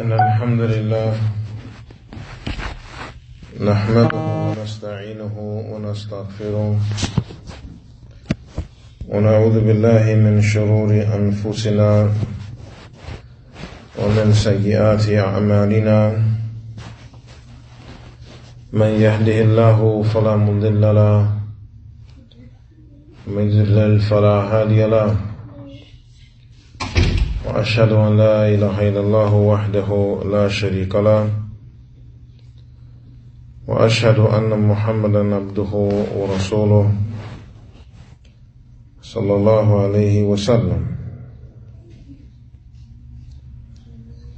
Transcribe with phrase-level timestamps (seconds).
[0.00, 1.12] إن الحمد لله
[3.60, 4.16] نحمده
[4.48, 5.34] ونستعينه
[5.72, 6.78] ونستغفره
[9.08, 11.90] ونعوذ بالله من شرور أنفسنا
[14.00, 15.98] ومن سيئات أعمالنا
[18.72, 21.28] من يهده الله فلا مضل له
[23.28, 25.16] ومن يضلل فلا هادي له
[27.60, 31.28] وأشهد أن لا إله إلا الله وحده لا شريك له
[33.68, 35.72] وأشهد أن محمدا عبده
[36.16, 36.92] ورسوله
[39.02, 40.86] صلى الله عليه وسلم.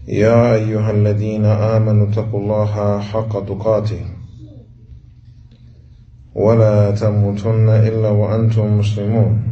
[0.08, 4.04] يا أيها الذين آمنوا اتقوا الله حق تقاته
[6.34, 9.52] ولا تموتن إلا وأنتم مسلمون.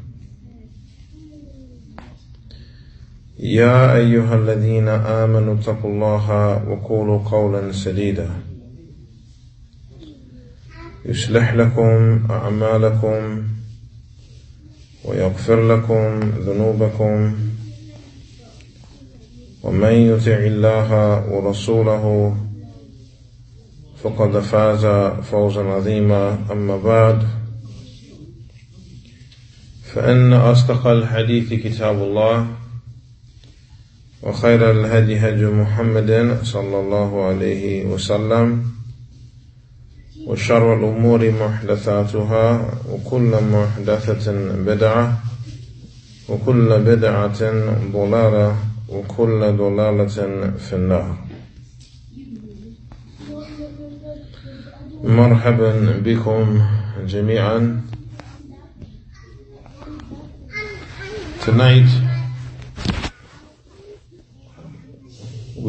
[3.41, 6.29] يا أيها الذين آمنوا اتقوا الله
[6.69, 8.29] وقولوا قولا سديدا.
[11.05, 13.43] يصلح لكم أعمالكم
[15.05, 17.35] ويغفر لكم ذنوبكم.
[19.63, 20.91] ومن يطع الله
[21.31, 22.35] ورسوله
[24.03, 24.85] فقد فاز
[25.23, 26.39] فوزا عظيما.
[26.51, 27.23] أما بعد
[29.83, 32.60] فإن أصدق الحديث كتاب الله.
[34.23, 38.63] وخير الهدي هدي محمد صلى الله عليه وسلم
[40.27, 42.45] وشر الأمور محدثاتها
[42.89, 44.31] وكل محدثة
[44.65, 45.19] بدعة
[46.29, 47.41] وكل بدعة
[47.93, 48.55] ضلالة
[48.89, 50.17] وكل ضلالة
[50.57, 51.17] في النار.
[55.03, 55.71] مرحبا
[56.05, 56.65] بكم
[57.07, 57.81] جميعا.
[61.45, 62.10] Tonight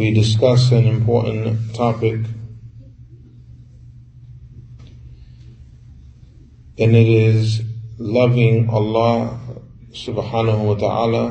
[0.02, 2.18] we discuss an important topic.
[6.76, 7.62] And it is
[7.98, 9.38] loving Allah
[9.92, 11.26] subhanahu wa ta'ala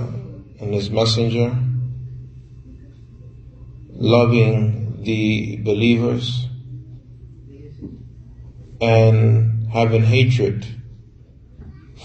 [0.61, 1.51] and His Messenger,
[3.91, 6.47] loving the believers,
[8.79, 10.65] and having hatred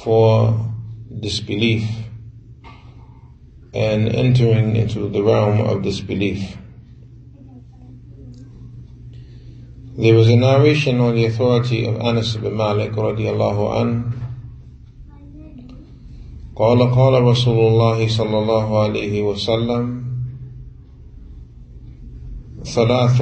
[0.03, 0.67] for
[1.21, 2.06] disbelief
[3.76, 6.58] and entering into the realm of disbelief.
[9.98, 14.14] There was a narration on the authority of Anas ibn Malik radiallahu an.
[16.56, 20.04] قال قال رسول الله صلى الله عليه وسلم
[22.64, 23.22] ثلاث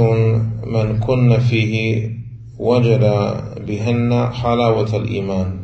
[0.68, 2.10] من كن فيه
[2.60, 3.04] وجد
[3.68, 5.63] بهن حلاوة الإيمان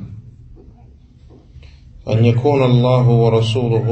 [2.13, 3.89] أن يكون الله ورسوله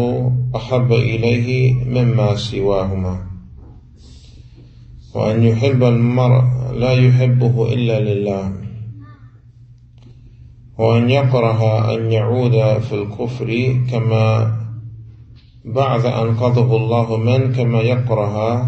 [0.57, 3.27] أحب إليه مما سواهما.
[5.15, 8.53] وأن يحب المرء لا يحبه إلا لله.
[10.79, 13.49] وأن يكره أن يعود في الكفر
[13.91, 14.57] كما
[15.65, 18.63] بعد أن قضه الله من كما يكره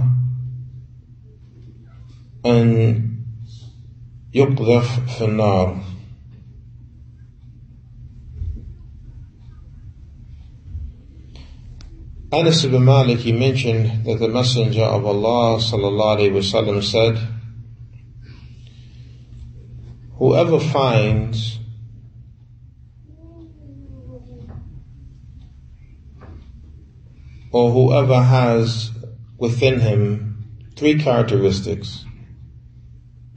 [2.46, 2.68] أن
[4.34, 5.76] يقذف في النار.
[12.32, 17.18] Anas ibn Malik, he mentioned that the Messenger of Allah sallallahu wasallam said,
[20.12, 21.58] Whoever finds
[27.50, 28.92] or whoever has
[29.36, 32.04] within him three characteristics,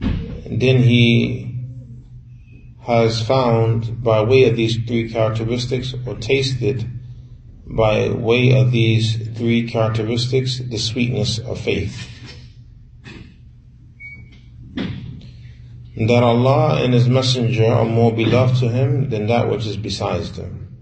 [0.00, 1.52] then he
[2.82, 6.88] has found by way of these three characteristics or tasted
[7.66, 12.10] by way of these three characteristics the sweetness of faith.
[15.96, 20.32] That Allah and His Messenger are more beloved to Him than that which is besides
[20.36, 20.76] them.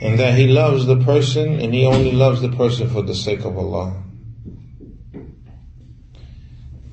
[0.00, 3.44] And that He loves the person and He only loves the person for the sake
[3.44, 4.02] of Allah.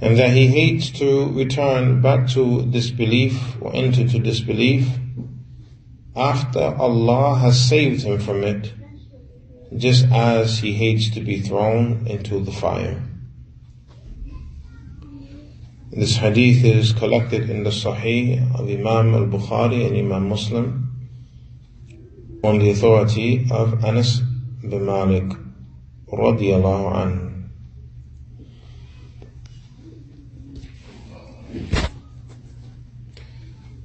[0.01, 4.89] And that He hates to return back to disbelief or enter to disbelief
[6.15, 8.73] after Allah has saved him from it,
[9.75, 13.01] just as he hates to be thrown into the fire.
[15.91, 20.83] This hadith is collected in the Sahih of Imam al-Bukhari and Imam Muslim
[22.43, 24.19] on the authority of Anas
[24.61, 25.31] bin Malik
[26.11, 27.32] radiallahu anhu.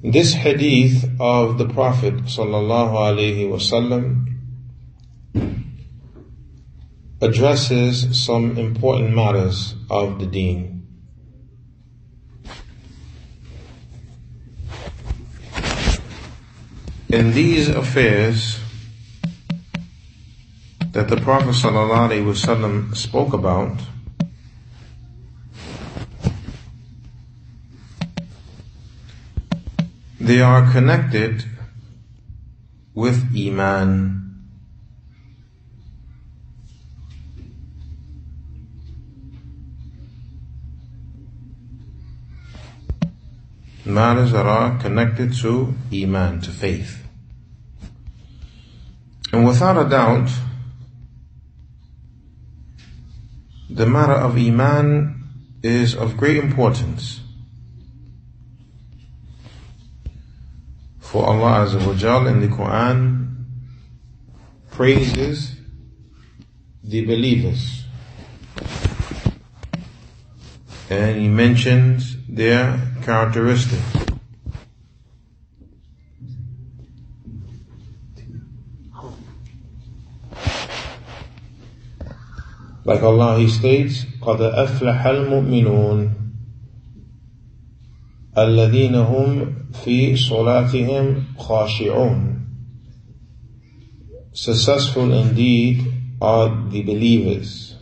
[0.01, 4.27] This hadith of the Prophet sallallahu alaihi wasallam
[7.21, 10.87] addresses some important matters of the deen.
[17.09, 18.57] In these affairs
[20.93, 23.77] that the Prophet sallallahu alaihi wasallam spoke about,
[30.29, 31.43] They are connected
[32.93, 34.45] with Iman.
[43.83, 47.03] Matters that are connected to Iman, to faith.
[49.33, 50.29] And without a doubt,
[53.67, 55.23] the matter of Iman
[55.63, 57.18] is of great importance.
[61.08, 63.44] For Allah Azza wa Jal in the Quran
[64.70, 65.56] praises
[66.82, 67.84] the believers.
[70.90, 73.82] And He mentions their characteristics.
[82.84, 86.24] Like Allah, He states, قَدْ أَفْلَحَ الْمُؤْمِنُونَ
[88.38, 92.34] الذين هم في صلاتهم خاشعون
[94.32, 97.76] Successful indeed are the believers.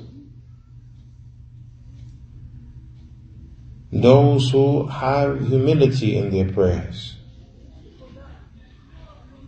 [3.91, 7.17] Those who have humility in their prayers.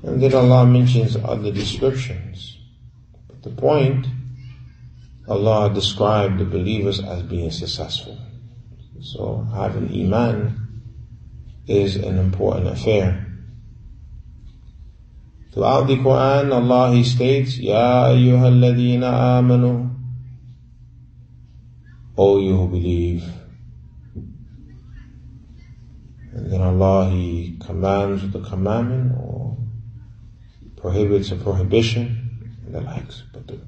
[0.02, 2.56] And then Allah mentions other descriptions.
[3.28, 4.06] But the point,
[5.28, 8.16] Allah described the believers as being successful.
[9.00, 10.64] So having Iman
[11.69, 13.25] is an important affair.
[15.54, 19.95] Throughout the Quran, Allah He states, Ya ayyuhalladhina amanu,
[22.18, 23.24] O you who believe.
[26.33, 29.57] And then Allah He commands with commandment or
[30.75, 33.24] prohibits a prohibition and the likes.
[33.31, 33.60] But the,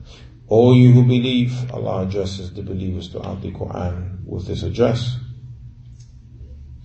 [0.49, 5.17] O you who believe, Allah addresses the believers throughout the Quran with this address.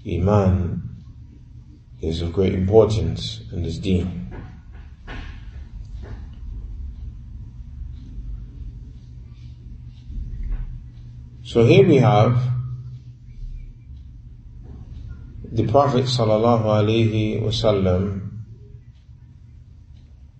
[0.06, 0.95] Iman
[2.00, 4.26] is of great importance in this deen.
[11.42, 12.42] So here we have
[15.50, 18.30] the Prophet sallallahu alaihi wasallam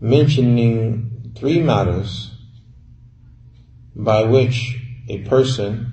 [0.00, 2.32] mentioning three matters
[3.94, 4.76] by which
[5.08, 5.92] a person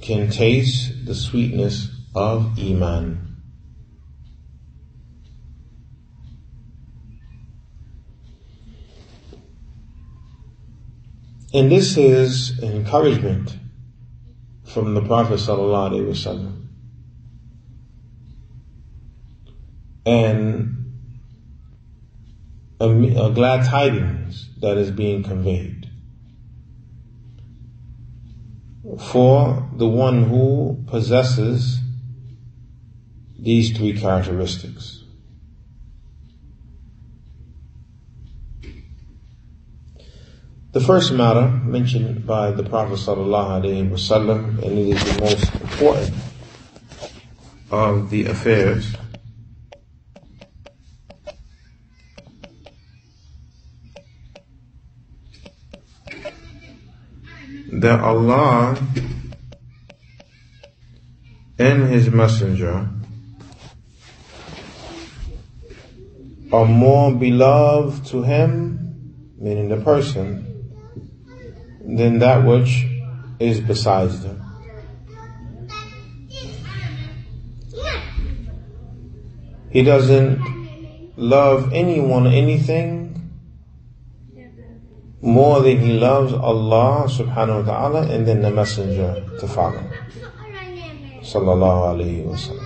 [0.00, 3.25] can taste the sweetness of Iman.
[11.54, 13.56] And this is encouragement
[14.64, 16.64] from the Prophet wasallam.
[20.04, 20.76] And
[22.80, 25.90] a, a glad tidings that is being conveyed
[28.98, 31.78] for the one who possesses
[33.38, 35.04] these three characteristics.
[40.76, 46.14] The first matter mentioned by the Prophet wasallam, and it is the most important
[47.70, 48.94] of the affairs,
[57.72, 58.76] that Allah
[61.58, 62.90] and His Messenger
[66.52, 70.45] are more beloved to Him, meaning the person,
[71.86, 72.86] than that which
[73.38, 74.42] is besides them.
[79.70, 80.40] He doesn't
[81.16, 83.06] love anyone anything
[85.20, 89.82] more than he loves Allah subhanahu wa ta'ala and then the messenger to follow.
[91.22, 92.65] Sallallahu alayhi wa sallam.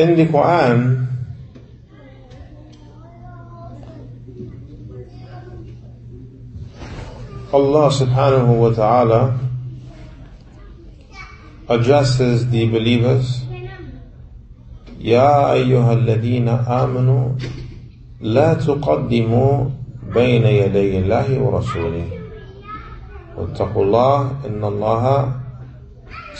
[0.00, 1.04] In the Quran,
[7.52, 9.36] Allah subhanahu wa ta'ala
[11.68, 13.44] addresses the believers.
[14.96, 17.36] يا أيها الذين آمنوا
[18.24, 19.68] لا تقدموا
[20.16, 22.08] بين يدي الله ورسوله.
[23.36, 25.04] واتقوا الله إن الله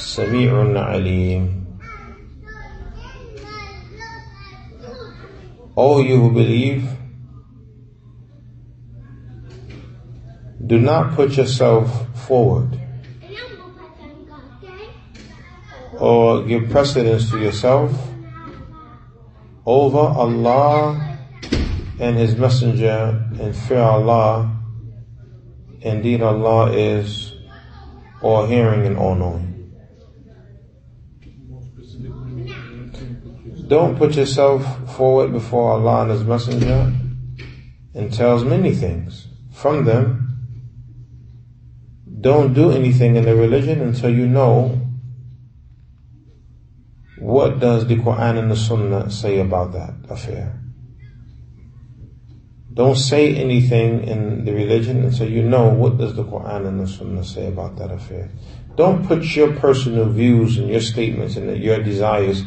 [0.00, 1.59] سميع عليم.
[5.74, 6.88] All you who believe
[10.66, 12.78] do not put yourself forward
[15.98, 17.92] or give precedence to yourself
[19.66, 21.18] over Allah
[21.98, 24.56] and His Messenger and fear Allah.
[25.82, 27.34] Indeed, Allah is
[28.22, 29.49] all hearing and all knowing.
[33.70, 36.92] Don't put yourself forward before Allah and His Messenger
[37.94, 39.28] entails many things.
[39.52, 40.26] From them,
[42.20, 44.76] don't do anything in the religion until you know
[47.20, 50.60] what does the Quran and the Sunnah say about that affair?
[52.74, 56.88] Don't say anything in the religion until you know what does the Quran and the
[56.88, 58.30] Sunnah say about that affair.
[58.74, 62.42] Don't put your personal views and your statements and your desires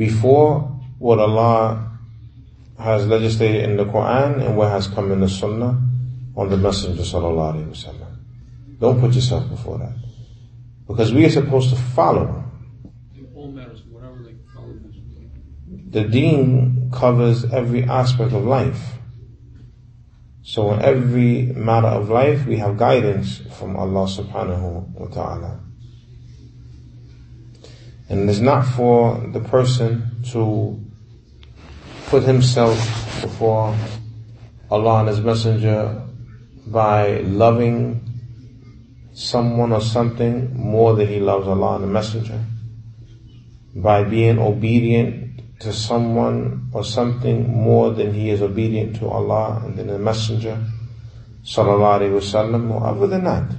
[0.00, 1.90] before what Allah
[2.78, 5.76] has legislated in the Quran and what has come in the Sunnah
[6.34, 8.16] on the Messenger sallallahu alaihi wasallam.
[8.80, 9.92] Don't put yourself before that,
[10.88, 12.44] because we are supposed to follow
[15.90, 18.96] the deen covers every aspect of life.
[20.42, 25.60] So in every matter of life, we have guidance from Allah subhanahu wa ta'ala.
[28.10, 30.78] And it's not for the person to
[32.06, 32.76] put himself
[33.22, 33.74] before
[34.70, 36.02] Allah and His Messenger
[36.66, 38.10] by loving
[39.12, 42.44] someone or something more than he loves Allah and the Messenger,
[43.76, 49.76] by being obedient to someone or something more than he is obedient to Allah and
[49.76, 50.58] then the Messenger
[51.44, 53.50] sallallahu alaihi wasallam or other than that.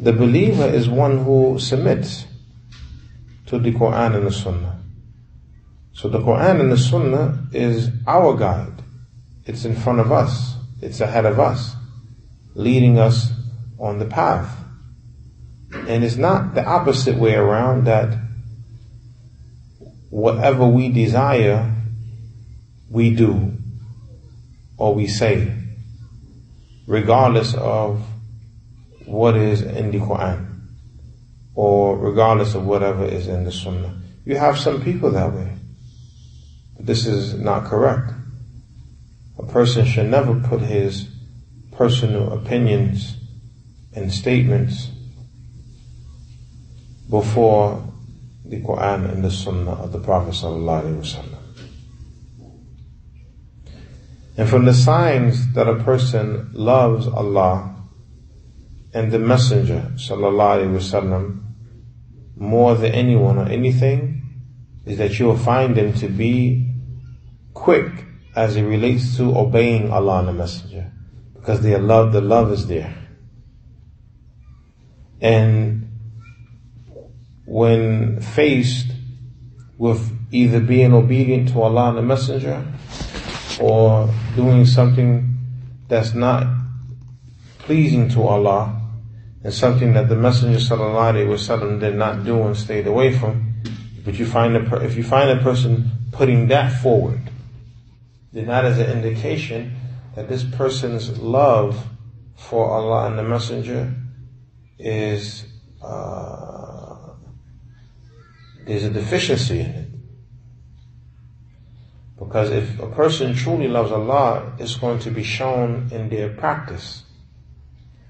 [0.00, 2.24] The believer is one who submits
[3.46, 4.80] to the Quran and the Sunnah.
[5.92, 8.80] So the Quran and the Sunnah is our guide.
[9.44, 10.54] It's in front of us.
[10.80, 11.74] It's ahead of us,
[12.54, 13.32] leading us
[13.80, 14.56] on the path.
[15.72, 18.16] And it's not the opposite way around that
[20.10, 21.74] whatever we desire,
[22.88, 23.56] we do
[24.76, 25.52] or we say,
[26.86, 28.00] regardless of
[29.08, 30.48] what is in the Quran
[31.54, 34.00] or regardless of whatever is in the Sunnah.
[34.24, 35.56] You have some people that way.
[36.78, 38.12] This is not correct.
[39.38, 41.08] A person should never put his
[41.72, 43.16] personal opinions
[43.92, 44.90] and statements
[47.10, 47.82] before
[48.44, 50.40] the Quran and the Sunnah of the Prophet
[54.36, 57.77] And from the signs that a person loves Allah
[58.98, 61.40] and the Messenger sallallahu
[62.36, 64.22] more than anyone or anything
[64.84, 66.74] is that you will find them to be
[67.54, 67.92] quick
[68.34, 70.92] as it relates to obeying Allah and the Messenger
[71.34, 72.92] because their love, the love is there.
[75.20, 75.88] And
[77.46, 78.88] when faced
[79.76, 82.66] with either being obedient to Allah and the Messenger
[83.60, 85.38] or doing something
[85.86, 86.48] that's not
[87.60, 88.74] pleasing to Allah
[89.44, 93.54] and something that the Messenger sallallahu did not do and stayed away from.
[94.04, 97.20] But you find a, if you find a person putting that forward,
[98.32, 99.76] then that is an indication
[100.14, 101.86] that this person's love
[102.36, 103.94] for Allah and the Messenger
[104.78, 105.44] is
[105.82, 107.12] uh,
[108.64, 109.88] there's a deficiency in it.
[112.18, 117.04] Because if a person truly loves Allah, it's going to be shown in their practice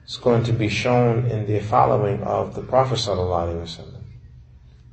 [0.08, 4.04] It's going to be shown in their following of the Prophet sallallahu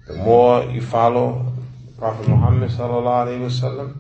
[0.07, 1.53] The more you follow
[1.99, 3.97] Prophet Muhammad sallallahu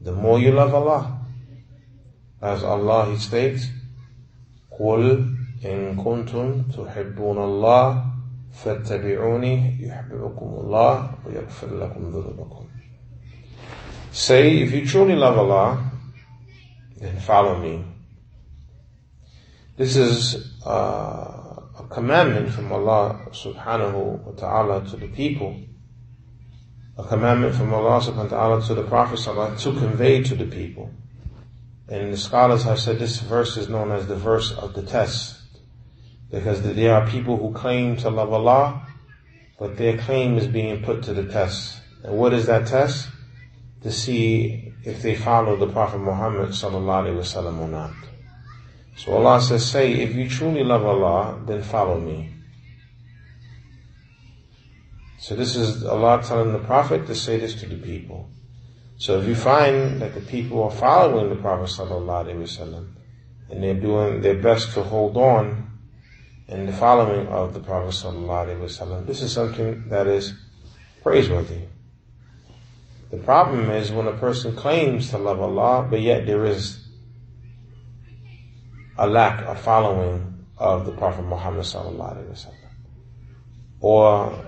[0.00, 1.20] the more you love Allah.
[2.40, 3.66] As Allah He states,
[4.78, 8.08] قُلْ إِن كُنتُمْ تُحِبُّونَ اللَّهِ
[8.64, 12.66] فاتبعوني يحببكم الله ويغفر لكم ذنوبكم.
[14.12, 15.90] Say, if you truly love Allah,
[16.96, 17.84] then follow me.
[19.75, 20.69] This is uh,
[21.79, 25.59] a commandment from Allah subhanahu wa ta'ala to the people.
[26.95, 30.91] A commandment from Allah subhanahu wa ta'ala to the Prophet to convey to the people.
[31.89, 35.41] And the scholars have said this verse is known as the verse of the test.
[36.29, 38.87] Because there are people who claim to love Allah,
[39.57, 41.81] but their claim is being put to the test.
[42.03, 43.09] And what is that test?
[43.81, 47.93] To see if they follow the Prophet Muhammad sallallahu alaihi wasallam or not.
[48.95, 52.31] So Allah says, say, if you truly love Allah, then follow me.
[55.19, 58.29] So this is Allah telling the Prophet to say this to the people.
[58.97, 61.79] So if you find that the people are following the Prophet
[63.49, 65.71] and they're doing their best to hold on
[66.47, 70.33] in the following of the Prophet this is something that is
[71.01, 71.61] praiseworthy.
[73.11, 76.82] The problem is when a person claims to love Allah, but yet there is
[78.97, 82.71] a lack of following of the Prophet Muhammad sallallahu alaihi wasallam,
[83.79, 84.45] or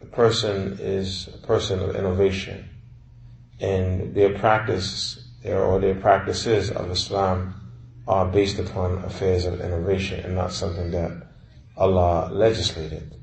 [0.00, 2.68] the person is a person of innovation,
[3.60, 7.54] and their practice or their practices of Islam
[8.06, 11.26] are based upon affairs of innovation and not something that
[11.76, 13.16] Allah legislated.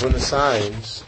[0.00, 1.04] When the signs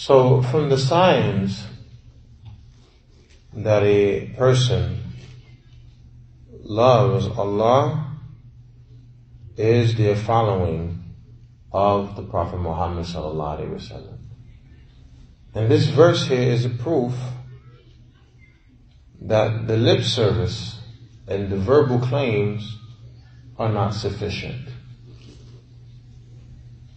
[0.00, 1.62] So from the signs
[3.52, 4.98] that a person
[6.62, 8.16] loves Allah
[9.58, 11.04] is the following
[11.70, 14.18] of the Prophet Muhammad sallallahu alaihi wasallam.
[15.54, 17.12] And this verse here is a proof
[19.20, 20.80] that the lip service
[21.28, 22.78] and the verbal claims
[23.58, 24.66] are not sufficient.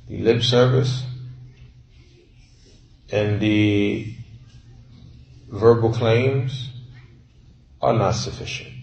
[0.07, 1.03] The lip service
[3.13, 4.11] and the
[5.47, 6.71] verbal claims
[7.79, 8.73] are not sufficient.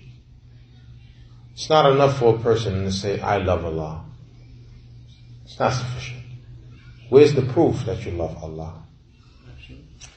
[1.53, 4.05] It's not enough for a person to say, I love Allah.
[5.45, 6.23] It's not sufficient.
[7.09, 8.85] Where's the proof that you love Allah?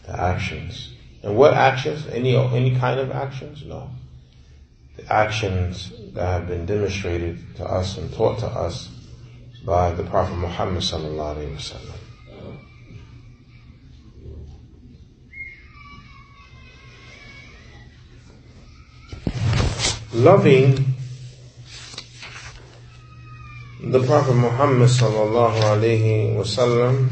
[0.05, 0.93] The actions.
[1.23, 2.05] And what actions?
[2.05, 3.63] Any, any kind of actions?
[3.65, 3.89] No.
[4.95, 8.89] The actions that have been demonstrated to us and taught to us
[9.65, 12.02] by the Prophet Muhammad sallallahu alaihi wasallam.
[20.13, 20.93] Loving
[23.81, 27.09] the Prophet Muhammad sallallahu alaihi wasallam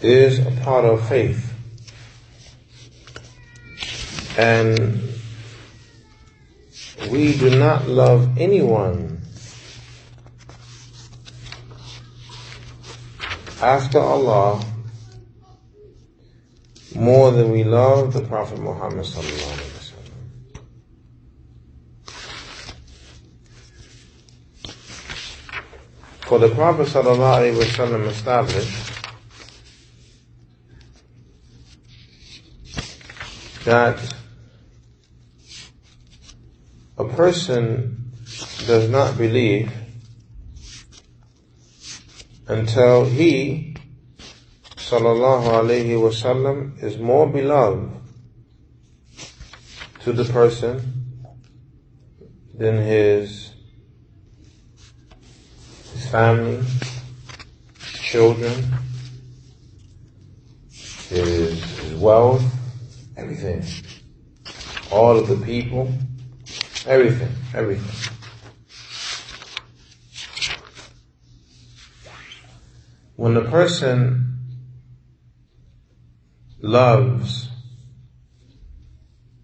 [0.00, 1.52] is a part of faith.
[4.38, 5.02] And
[7.10, 9.20] we do not love anyone
[13.60, 14.64] after Allah
[16.94, 19.79] more than we love the Prophet Muhammad sallallahu alaihi wasallam.
[26.30, 29.02] For the Prophet ﷺ established
[33.64, 34.14] that
[36.96, 38.12] a person
[38.64, 39.72] does not believe
[42.46, 43.74] until he
[44.76, 47.90] sallallahu alaihi wasallam is more beloved
[50.04, 51.24] to the person
[52.54, 53.39] than his
[56.10, 56.60] family,
[57.78, 58.64] children,
[60.68, 62.42] his, his wealth,
[63.16, 63.62] everything.
[64.90, 65.92] All of the people,
[66.84, 68.16] everything, everything.
[73.14, 74.38] When a person
[76.60, 77.50] loves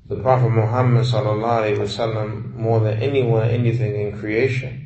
[0.07, 4.86] the Prophet Muhammad sallallahu alaihi wasallam more than anyone, anything in creation,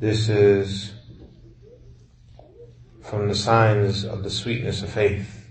[0.00, 0.92] this is
[3.02, 5.46] from the signs of the sweetness of faith.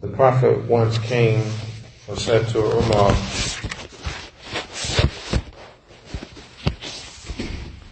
[0.00, 1.44] The Prophet once came
[2.08, 3.12] and said to Umar,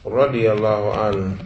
[0.02, 1.44] radiallahu anhu,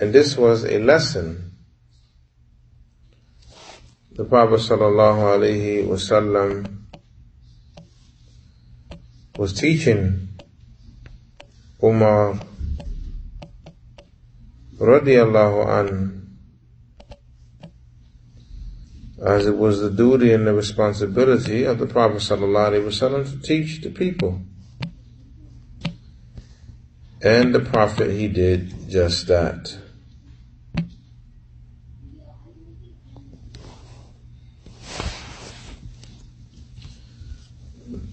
[0.00, 1.43] And this was a lesson.
[4.16, 6.84] The Prophet sallallahu alaihi wasallam
[9.36, 10.28] was teaching
[11.82, 12.38] Umar
[14.78, 16.24] radiallahu an
[19.24, 23.88] as it was the duty and the responsibility of the Prophet ﷺ to teach the
[23.88, 24.42] people.
[27.22, 29.78] And the Prophet, he did just that.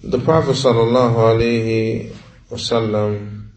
[0.02, 2.14] The Prophet sallallahu alaihi
[2.48, 3.48] wasallam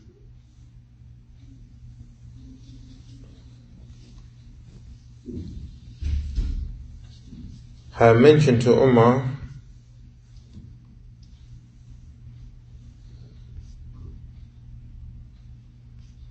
[7.91, 9.23] had mentioned to Umar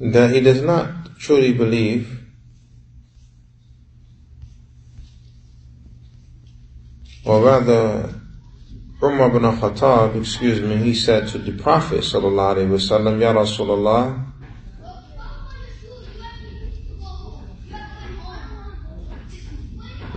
[0.01, 2.21] that he does not truly believe
[7.25, 8.14] or rather
[9.04, 14.26] Umar ibn Khattab, excuse me, he said to the Prophet sallallahu alaihi wasallam, Ya Rasulullah,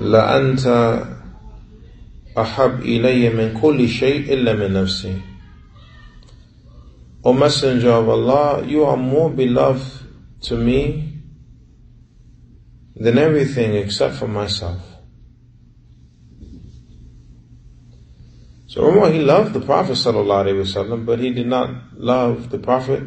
[0.02, 0.66] لأنت
[2.38, 5.22] أحب إلي من كل شيء إلا من نفسي.
[7.24, 9.86] O Messenger of Allah, you are more beloved
[10.42, 11.20] to me
[12.96, 14.80] than everything except for myself.
[18.76, 23.02] So Umar, he loved the Prophet wasallam, but he did not love the Prophet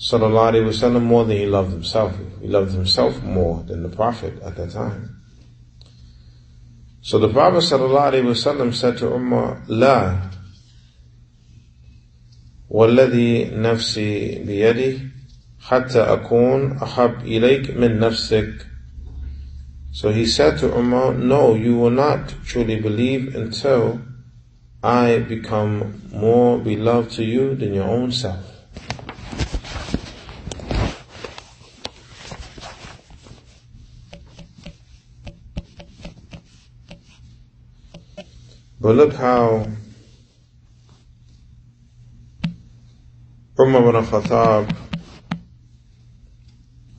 [0.00, 2.16] wasallam more than he loved himself.
[2.40, 5.20] He loved himself more than the Prophet at that time.
[7.02, 10.30] So the Prophet wasallam said to Umar, La
[12.72, 14.98] والذي نفسي بيده
[15.60, 18.66] حتى أكون أحب إليك من نفسك
[19.94, 24.00] So he said to Umar, no, you will not truly believe until
[24.82, 28.52] I become more beloved to you than your own self.
[38.80, 39.68] But look how
[43.60, 44.74] Umar ibn Khattab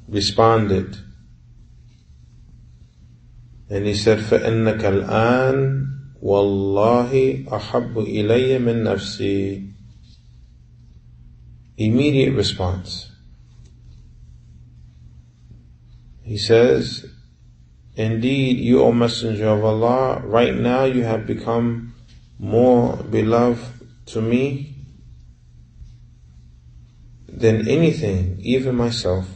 [0.08, 0.96] responded.
[3.70, 9.73] And he said, فَإِنَّكَ الْآنِ Wallahi ahabbu ilayya min nafsi.
[11.77, 13.13] Immediate response.
[16.23, 17.07] He says,
[17.95, 21.95] Indeed, you, O Messenger of Allah, right now you have become
[22.39, 23.65] more beloved
[24.07, 24.75] to me
[27.29, 29.29] than anything, even myself.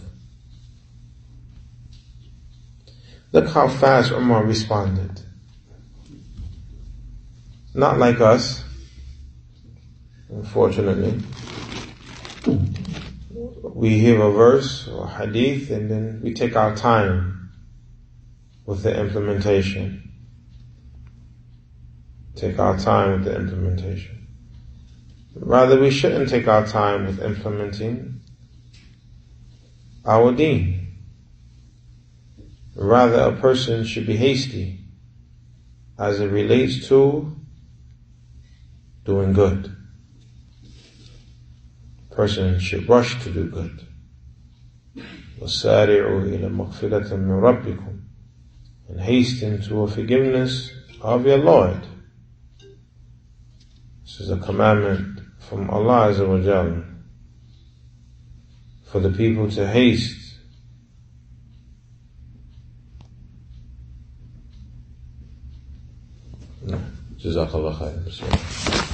[3.32, 5.22] Look how fast Umar responded.
[7.74, 8.62] Not like us,
[10.28, 11.20] unfortunately.
[13.62, 17.50] We hear a verse or hadith and then we take our time
[18.66, 20.10] with the implementation.
[22.36, 24.26] Take our time with the implementation.
[25.34, 28.20] Rather, we shouldn't take our time with implementing
[30.04, 30.98] our deen.
[32.76, 34.80] Rather, a person should be hasty
[35.98, 37.31] as it relates to
[39.03, 39.75] doing good.
[42.11, 43.85] Person should rush to do good.
[45.39, 48.01] وَسَارِعُوا إِلَى مَغْفِرَةٍ مِّن رَبِّكُمْ
[48.89, 51.85] And hasten to a forgiveness of your Lord.
[54.03, 56.83] This is a commandment from Allah Azza wa Jal
[58.91, 60.27] for the people to haste
[67.17, 68.90] Jazakallah khair.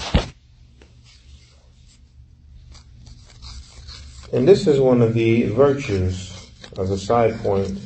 [4.31, 7.79] And this is one of the virtues, as a side point,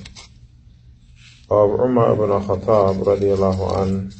[1.49, 4.13] of Umar ibn al-Khattab radiallahu an,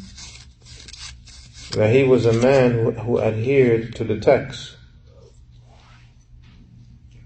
[1.73, 4.77] that he was a man who, who adhered to the text.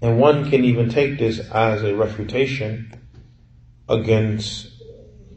[0.01, 2.91] And one can even take this as a refutation
[3.87, 4.67] against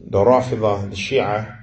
[0.09, 1.59] the Rafidah, the Shia,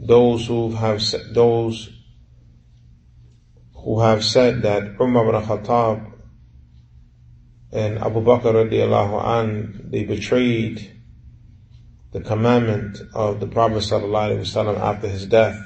[0.00, 1.00] those who have
[1.32, 1.90] those
[3.82, 6.12] who have said that Umar ibn Khattab
[7.72, 11.00] and Abu Bakr radiallahu an, they betrayed
[12.12, 15.58] the commandment of the Prophet sallallahu after his death.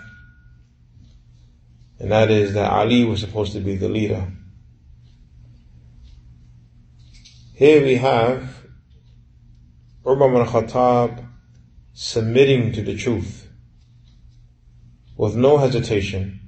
[1.99, 4.33] And that is that Ali was supposed to be the leader.
[7.55, 8.63] Here we have
[10.07, 11.27] Umar ibn Khattab
[11.93, 13.51] submitting to the truth
[15.17, 16.46] with no hesitation.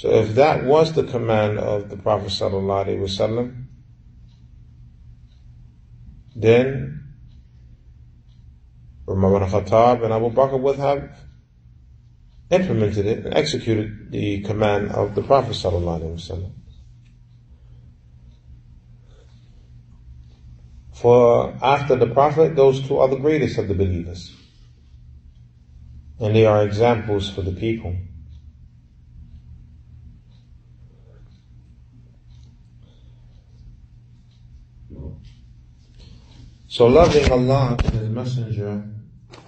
[0.00, 3.66] So if that was the command of the Prophet sallallahu
[6.34, 7.04] then
[9.06, 11.18] Umar ibn Khattab and Abu Bakr would have
[12.50, 16.50] implemented it and executed the command of the Prophet sallallahu.
[20.94, 24.34] For after the Prophet, those two are the greatest of the believers.
[26.18, 27.98] And they are examples for the people.
[36.70, 38.84] So loving Allah and His Messenger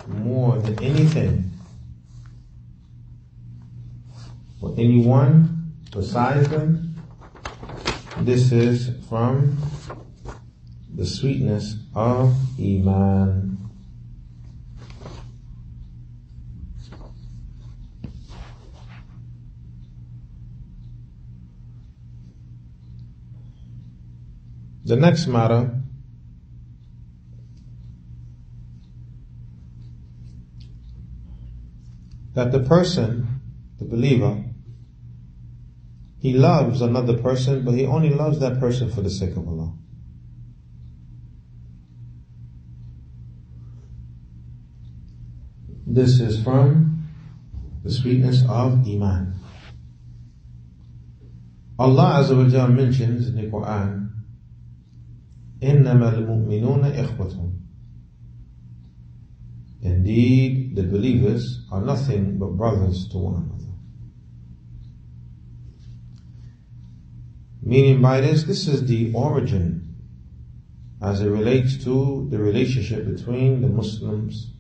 [0.09, 1.53] more than anything
[4.61, 6.97] or anyone besides them,
[8.23, 9.57] this is from
[10.93, 13.57] the sweetness of Iman.
[24.85, 25.82] The next matter
[32.34, 33.42] that the person,
[33.80, 34.44] the believer,
[36.20, 39.74] he loves another person, but he only loves that person for the sake of Allah.
[45.86, 47.08] This is from
[47.84, 49.36] the sweetness of Iman.
[51.80, 54.10] Allah Azza wa Jalla mentions in the Quran,
[55.62, 57.54] إِنَّمَا الْمُؤْمِنُونَ إِخْوَةٌ
[59.82, 63.73] Indeed, the believers are nothing but brothers to one another.
[67.63, 69.95] Meaning by this, this is the origin
[71.01, 74.53] as it relates to the relationship between the Muslims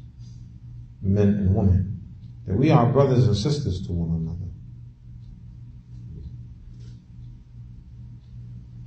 [1.00, 2.00] men and women.
[2.46, 4.38] That we are brothers and sisters to one another.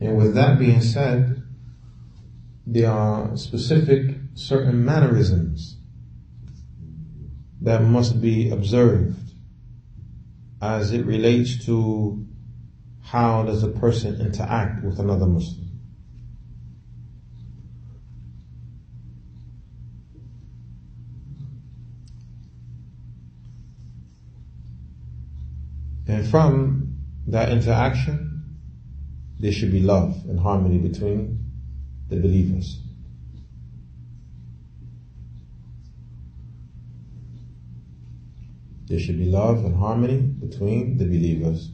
[0.01, 1.43] And with that being said,
[2.67, 5.74] there are specific certain mannerisms
[7.65, 9.17] that must be observed
[10.61, 12.23] as it relates to
[13.01, 15.67] how does a person interact with another Muslim.
[26.07, 28.59] And from that interaction,
[29.39, 31.43] there should be love and harmony between
[32.09, 32.84] the believers.
[38.87, 41.71] There should be love and harmony between the believers.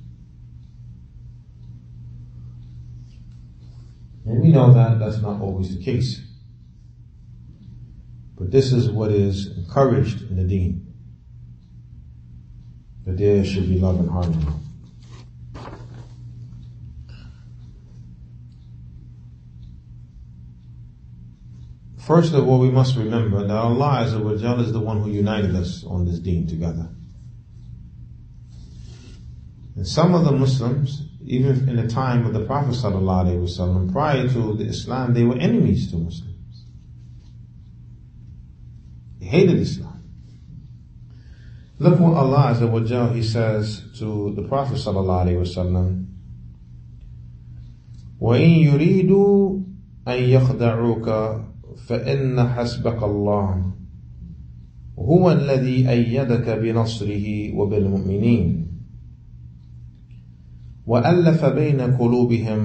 [4.25, 6.21] And we know that that's not always the case.
[8.37, 10.87] But this is what is encouraged in the deen
[13.05, 14.45] that there should be love and harmony.
[21.97, 24.13] First of all, we must remember that Allah is
[24.71, 26.89] the one who united us on this deen together.
[29.80, 34.54] And some of the Muslims, even in the time of the Prophet ﷺ, prior to
[34.54, 36.64] the Islam, they were enemies to Muslims.
[39.20, 40.02] They hated Islam.
[41.78, 46.06] Look what Allah Azza wa Jal, He says to the Prophet sallallahu alaihi wasallam,
[48.18, 49.62] وَإِن يُرِيدُوا
[50.08, 51.44] أَن يَخْدَعُوكَ
[51.86, 53.72] فَإِنَّ حَسْبَكَ اللَّهُ
[54.98, 58.59] هو الذي أيدك بنصره وبالمؤمنين
[60.91, 62.61] وألف بين قلوبهم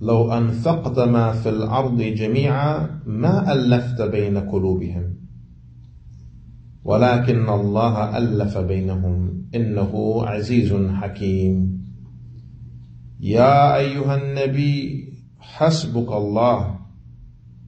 [0.00, 5.04] لو أنفقت ما في الأرض جميعا ما ألفت بين قلوبهم.
[6.84, 11.82] ولكن الله ألف بينهم إنه عزيز حكيم.
[13.20, 15.04] يا أيها النبي
[15.40, 16.78] حسبك الله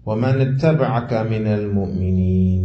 [0.06, 2.64] ومن اتبعك من المؤمنين.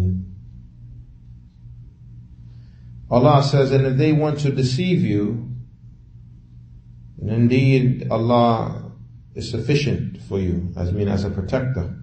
[3.11, 5.48] Allah says, and if they want to deceive you,
[7.21, 8.91] and indeed Allah
[9.35, 11.95] is sufficient for you, as mean as a protector.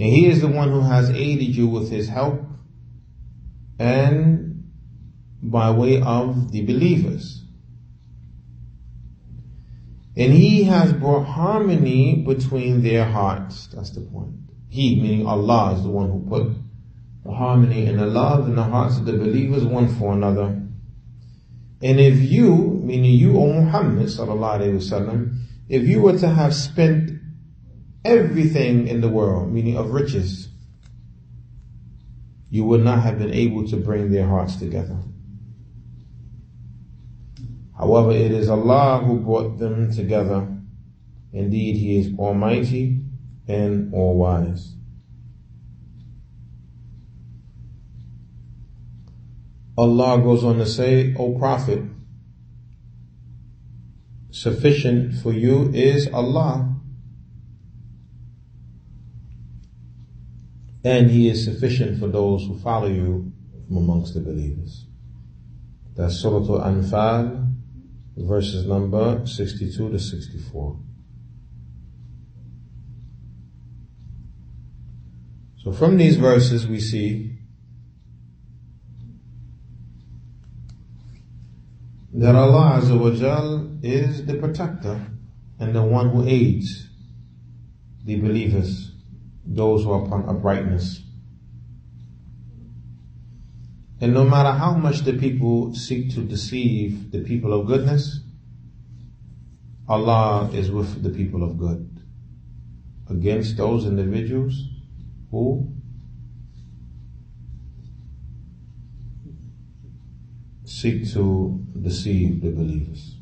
[0.00, 2.44] And He is the one who has aided you with His help
[3.78, 4.48] and
[5.42, 7.42] by way of the believers.
[10.16, 13.68] And he has brought harmony between their hearts.
[13.68, 14.34] That's the point.
[14.68, 16.56] He, meaning Allah, is the one who put
[17.24, 20.60] the harmony and the love in the hearts of the believers one for another.
[21.80, 26.54] And if you, meaning you, O Muhammad sallallahu alaihi wasallam, if you were to have
[26.54, 27.12] spent
[28.04, 30.48] everything in the world, meaning of riches,
[32.50, 34.98] you would not have been able to bring their hearts together.
[37.76, 40.48] However, it is Allah who brought them together.
[41.32, 43.02] Indeed, He is Almighty
[43.46, 44.74] and All Wise.
[49.78, 51.80] Allah goes on to say, O Prophet,
[54.32, 56.74] sufficient for you is Allah.
[60.82, 63.32] And He is sufficient for those who follow you
[63.68, 64.84] from amongst the believers.
[65.94, 67.54] That's Surah Al-Anfal,
[68.16, 70.76] verses number 62 to 64.
[75.58, 77.37] So from these verses we see
[82.18, 85.00] that Allah Azza wa Jal is the protector
[85.60, 86.88] and the one who aids
[88.04, 88.90] the believers,
[89.46, 91.00] those who are upon uprightness.
[94.00, 98.18] And no matter how much the people seek to deceive the people of goodness,
[99.88, 102.00] Allah is with the people of good
[103.08, 104.60] against those individuals
[105.30, 105.72] who
[110.80, 113.16] seek to deceive the believers.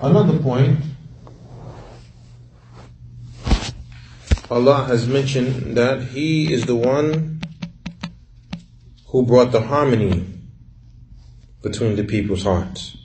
[0.00, 0.78] Another point,
[4.50, 7.42] Allah has mentioned that He is the one
[9.08, 10.24] who brought the harmony
[11.62, 12.96] between the people's hearts.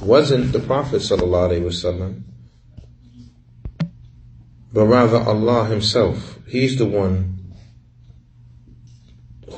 [0.00, 1.02] Wasn't the Prophet
[4.72, 6.40] but rather Allah Himself.
[6.48, 7.41] He's the one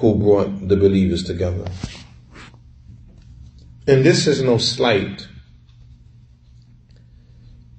[0.05, 1.65] who brought the believers together.
[3.87, 5.27] And this is no slight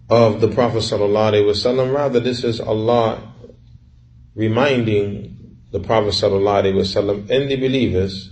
[0.09, 1.93] of the Prophet sallallahu alaihi wasallam.
[1.93, 3.31] Rather, this is Allah
[4.33, 8.31] reminding the Prophet sallallahu alaihi wasallam and the believers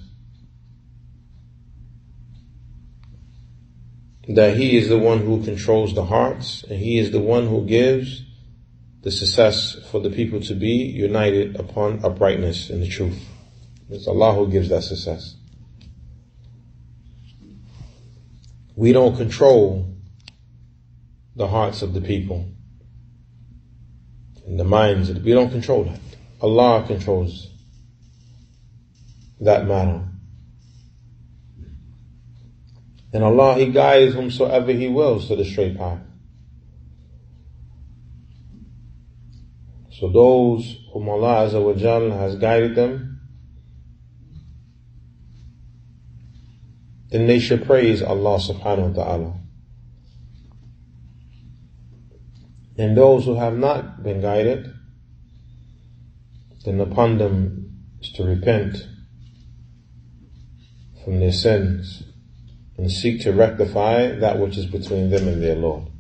[4.28, 7.64] that He is the one who controls the hearts and He is the one who
[7.68, 8.24] gives
[9.04, 13.24] the success for the people to be united upon uprightness and the truth.
[13.90, 15.36] It's Allah who gives that success.
[18.76, 19.88] We don't control
[21.36, 22.46] the hearts of the people
[24.46, 26.00] and the minds of the, we don't control that.
[26.42, 27.50] Allah controls
[29.40, 30.04] that matter.
[33.14, 36.02] And Allah, He guides whomsoever He wills to the straight path.
[39.92, 43.13] So those whom Allah Azza wa has guided them,
[47.14, 49.34] then they should praise Allah subhanahu wa ta'ala.
[52.76, 54.74] And those who have not been guided,
[56.66, 58.88] then upon them is to repent
[61.04, 62.02] from their sins
[62.80, 65.93] and seek to rectify that which is between them and their Lord.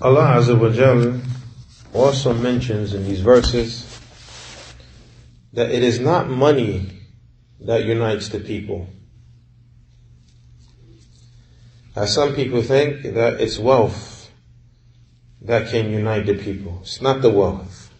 [0.00, 1.20] Allah Azza wa Jal
[1.92, 4.00] also mentions in these verses
[5.52, 6.90] that it is not money
[7.60, 8.88] that unites the people.
[11.96, 14.30] As some people think that it's wealth
[15.42, 16.80] that can unite the people.
[16.82, 17.90] It's not the wealth.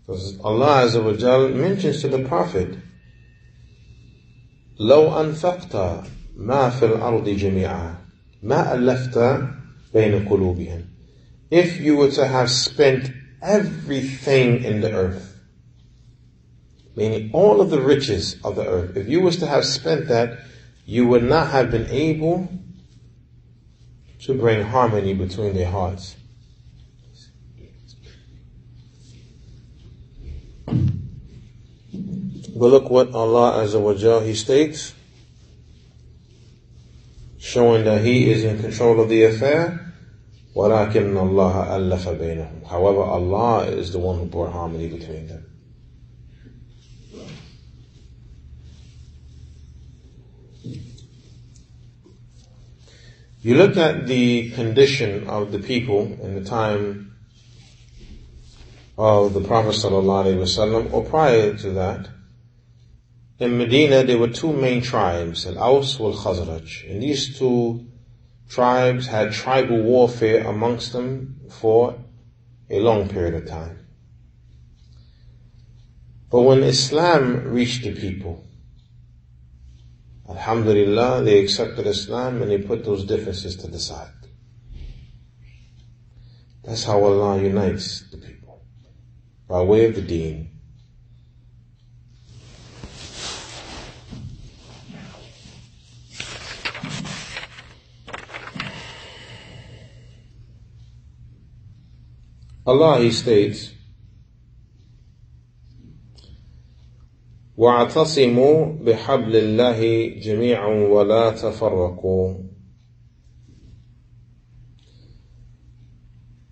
[0.00, 2.76] Because Allah Azza wa Jal mentions to the Prophet,
[4.80, 6.04] لو أنفقت
[6.36, 7.96] ما في الأرض جميعا
[8.42, 9.48] ما ألفت
[9.94, 10.84] بين قلوبهم.
[11.50, 13.10] If you were to have spent
[13.42, 15.38] everything in the earth,
[16.96, 20.38] meaning all of the riches of the earth, if you was to have spent that,
[20.86, 22.48] you would not have been able
[24.20, 26.16] to bring harmony between their hearts.
[32.54, 34.94] But look what Allah Azza wa Jal, He states,
[37.38, 39.85] showing that He is in control of the affair.
[40.56, 45.46] وَلَكِنَّ اللَّهَ أَلَّفَ بَيْنَهُمْ However, Allah is the one who brought harmony between them.
[53.40, 57.16] You look at the condition of the people in the time
[58.96, 62.08] of the Prophet ﷺ, or prior to that,
[63.40, 66.88] in Medina there were two main tribes, Al-Aws wal Khazraj.
[66.88, 67.85] And these two
[68.49, 71.97] tribes had tribal warfare amongst them for
[72.69, 73.87] a long period of time.
[76.29, 78.43] But when Islam reached the people,
[80.29, 84.11] Alhamdulillah, they accepted Islam and they put those differences to the side.
[86.63, 88.61] That's how Allah unites the people.
[89.47, 90.56] By way of the deen.
[102.67, 103.73] Allah, He states,
[107.57, 112.33] واعتصموا بحبل الله جميعا ولا تفرقوا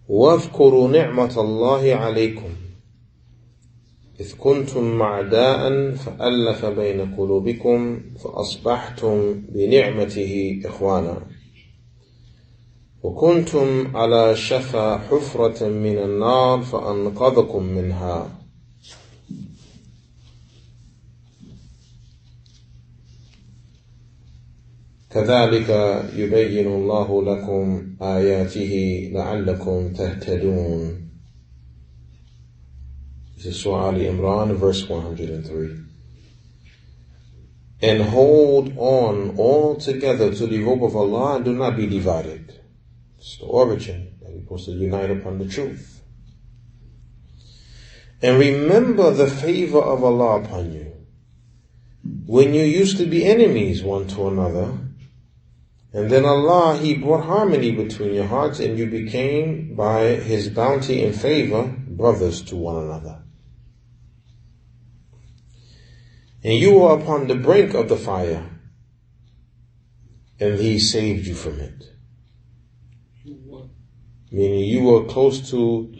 [0.08, 2.50] واذكروا نعمة الله عليكم
[4.20, 11.35] إذ كنتم معداء فألف بين قلوبكم فأصبحتم بنعمته إخوانا.
[13.06, 18.30] وكنتم على شفا حفرة من النار فأنقذكم منها
[25.10, 25.70] كذلك
[26.16, 28.74] يبين الله لكم آياته
[29.14, 31.02] لعلكم تهتدون
[33.38, 35.78] This is Surah Ali Imran, verse 103.
[37.84, 42.45] And hold on all together to the rope of Allah and do not be divided.
[43.26, 46.04] It's the origin that we're supposed to unite upon the truth.
[48.22, 50.94] And remember the favor of Allah upon you.
[52.28, 54.78] When you used to be enemies one to another,
[55.92, 61.04] and then Allah, He brought harmony between your hearts and you became, by His bounty
[61.04, 63.24] and favor, brothers to one another.
[66.44, 68.48] And you were upon the brink of the fire,
[70.40, 71.95] and He saved you from it.
[74.36, 75.96] Meaning you were close to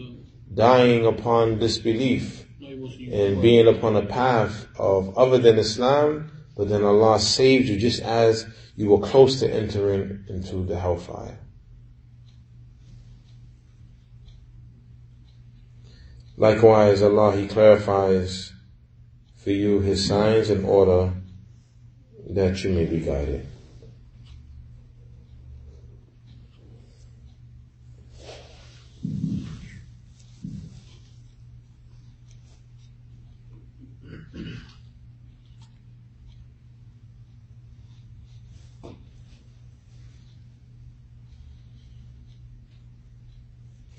[0.52, 7.18] dying upon disbelief and being upon a path of other than Islam, but then Allah
[7.18, 11.38] saved you just as you were close to entering into the hellfire.
[16.36, 18.52] Likewise, Allah, He clarifies
[19.34, 21.14] for you His signs in order
[22.28, 23.46] that you may be guided.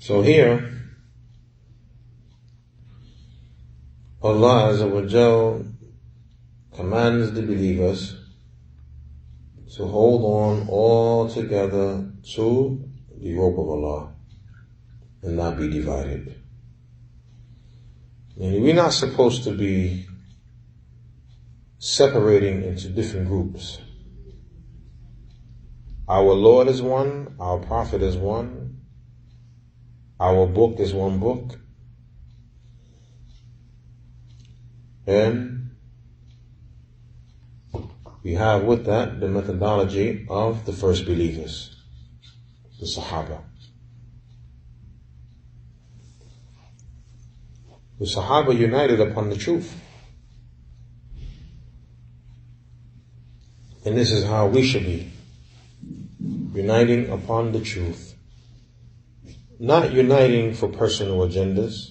[0.08, 0.66] So here,
[4.22, 5.74] Allah Azza
[6.74, 8.16] commands the believers
[9.76, 12.88] to hold on all together to
[13.20, 14.14] the rope of Allah
[15.24, 16.42] and not be divided.
[18.40, 20.06] And we're not supposed to be
[21.76, 23.78] separating into different groups.
[26.08, 28.67] Our Lord is one, our Prophet is one,
[30.20, 31.58] our book is one book.
[35.06, 35.70] And
[38.22, 41.74] we have with that the methodology of the first believers,
[42.78, 43.42] the Sahaba.
[47.98, 49.74] The Sahaba united upon the truth.
[53.84, 55.10] And this is how we should be.
[56.52, 58.07] Uniting upon the truth
[59.58, 61.90] not uniting for personal agendas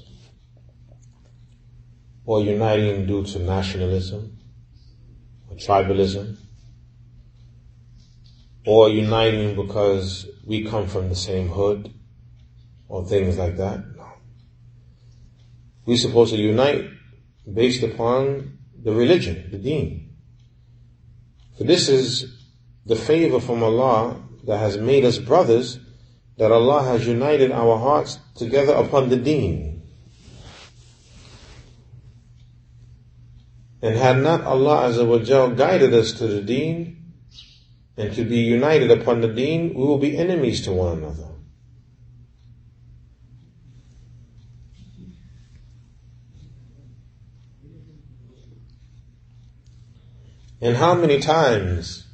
[2.25, 4.37] or uniting due to nationalism
[5.49, 6.37] or tribalism
[8.65, 11.93] or uniting because we come from the same hood
[12.87, 13.83] or things like that.
[13.95, 14.07] No.
[15.85, 16.85] We're supposed to unite
[17.51, 20.15] based upon the religion, the deen.
[21.57, 22.33] For this is
[22.85, 25.79] the favor from Allah that has made us brothers
[26.37, 29.81] that Allah has united our hearts together upon the deen.
[33.81, 37.13] And had not Allah guided us to the deen
[37.95, 41.27] and to be united upon the deen, we will be enemies to one another.
[50.59, 52.05] And how many times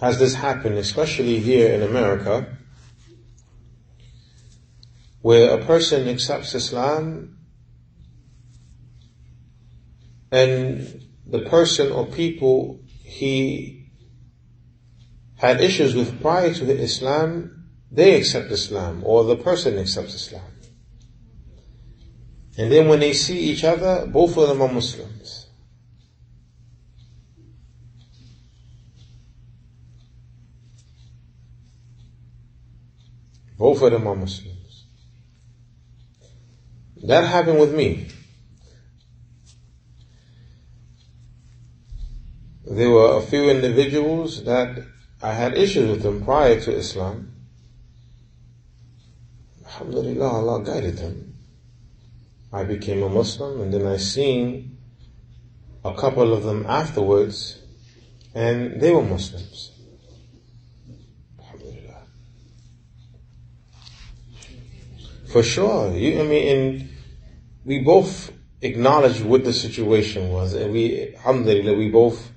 [0.00, 2.57] has this happened, especially here in America,
[5.20, 7.38] where a person accepts Islam
[10.30, 13.90] and the person or people he
[15.36, 20.42] had issues with prior to Islam, they accept Islam or the person accepts Islam.
[22.58, 25.46] And then when they see each other, both of them are Muslims.
[33.56, 34.57] Both of them are Muslims.
[37.04, 38.08] That happened with me.
[42.70, 44.84] There were a few individuals that
[45.22, 47.32] I had issues with them prior to Islam.
[49.64, 51.34] Alhamdulillah, Allah guided them.
[52.52, 54.78] I became a Muslim and then I seen
[55.84, 57.58] a couple of them afterwards
[58.34, 59.72] and they were Muslims.
[61.38, 62.02] Alhamdulillah.
[65.30, 65.92] For sure.
[65.92, 66.88] You, I mean, and
[67.64, 72.32] we both acknowledged what the situation was and we, alhamdulillah, we both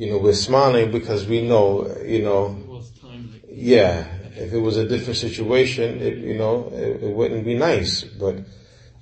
[0.00, 2.82] you know, we're smiling because we know, you know,
[3.46, 8.02] yeah, if it was a different situation, it, you know, it, it, wouldn't be nice.
[8.04, 8.36] But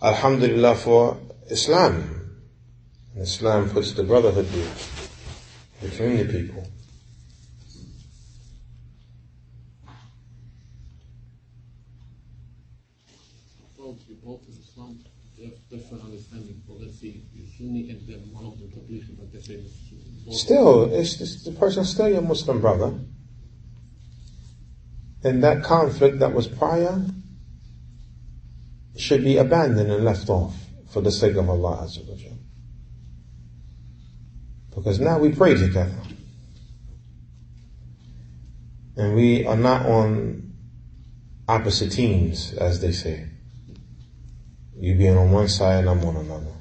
[0.03, 1.16] Alhamdulillah for
[1.49, 2.41] Islam.
[3.16, 4.49] Islam puts the brotherhood
[5.81, 6.66] between the people.
[14.24, 14.99] both in Islam,
[15.79, 16.62] they understanding.
[16.66, 17.22] Well, let's see,
[17.57, 19.61] Sunni and then one of completely, but they say
[20.31, 22.99] Still, it's, the person still your Muslim brother.
[25.24, 27.03] And that conflict that was prior
[28.97, 30.55] should be abandoned and left off
[30.91, 32.14] for the sake of Allah Azza wa
[34.74, 35.99] Because now we pray together.
[38.97, 40.53] And we are not on
[41.49, 43.28] opposite teams, as they say.
[44.81, 46.53] You being on one side and I'm on another.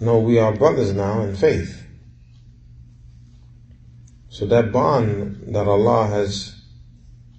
[0.00, 1.84] No, we are brothers now in faith.
[4.30, 6.58] So that bond that Allah has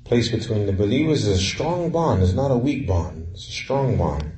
[0.05, 2.21] placed between the believers is a strong bond.
[2.21, 3.29] It's not a weak bond.
[3.31, 4.31] It's a strong bond.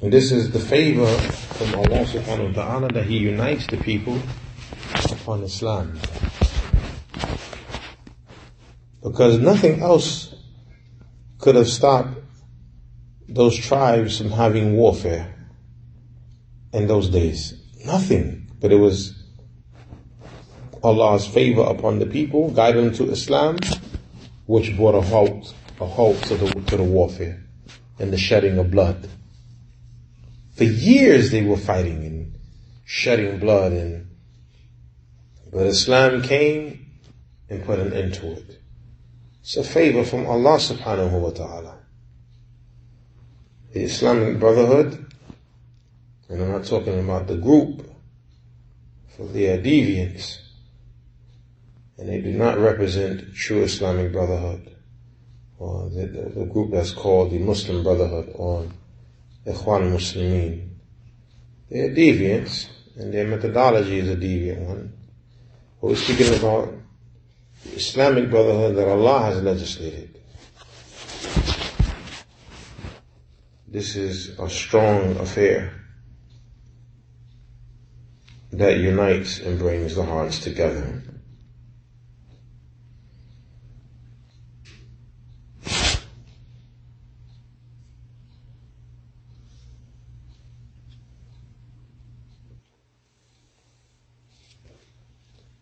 [0.00, 4.20] And this is the favor from Allah subhanahu wa ta'ala that He unites the people
[5.10, 5.98] upon Islam.
[9.02, 10.34] Because nothing else
[11.48, 12.10] could have stopped
[13.26, 15.34] those tribes from having warfare
[16.74, 17.58] in those days?
[17.86, 18.50] Nothing.
[18.60, 19.14] But it was
[20.84, 23.56] Allah's favor upon the people, guiding them to Islam,
[24.44, 27.42] which brought a halt, a halt to the, to the warfare
[27.98, 29.08] and the shedding of blood.
[30.54, 32.38] For years they were fighting and
[32.84, 34.10] shedding blood and,
[35.50, 36.90] but Islam came
[37.48, 38.58] and put an end to it.
[39.48, 41.78] It's a favor from Allah subhanahu wa ta'ala.
[43.72, 45.08] The Islamic Brotherhood
[46.28, 47.90] and I'm not talking about the group,
[49.16, 50.40] for they are deviants.
[51.96, 54.76] And they do not represent true Islamic Brotherhood,
[55.58, 58.66] or the, the, the group that's called the Muslim Brotherhood, or
[59.46, 60.74] Ikhwan Muslimin.
[61.70, 64.92] They are deviants, and their methodology is a deviant one.
[65.80, 66.77] But we're speaking about
[67.74, 70.18] Islamic Brotherhood that Allah has legislated.
[73.66, 75.72] This is a strong affair
[78.52, 81.02] that unites and brings the hearts together.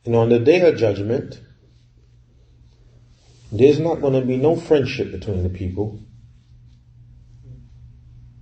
[0.04, 1.40] And on the day of judgment,
[3.51, 5.99] there's not going to be no friendship between the people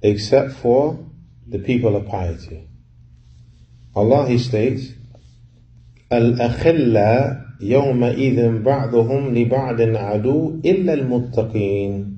[0.02, 1.06] except for
[1.48, 2.68] the people of piety.
[3.96, 4.94] Allah He states,
[6.12, 12.16] الأخلاء يومئذ بعضهم لبعض عدو إلا المتقين.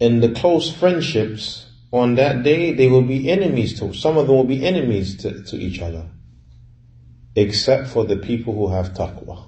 [0.00, 4.36] In the close friendships on that day, they will be enemies to, some of them
[4.36, 6.06] will be enemies to, to each other.
[7.36, 9.47] Except for the people who have taqwa.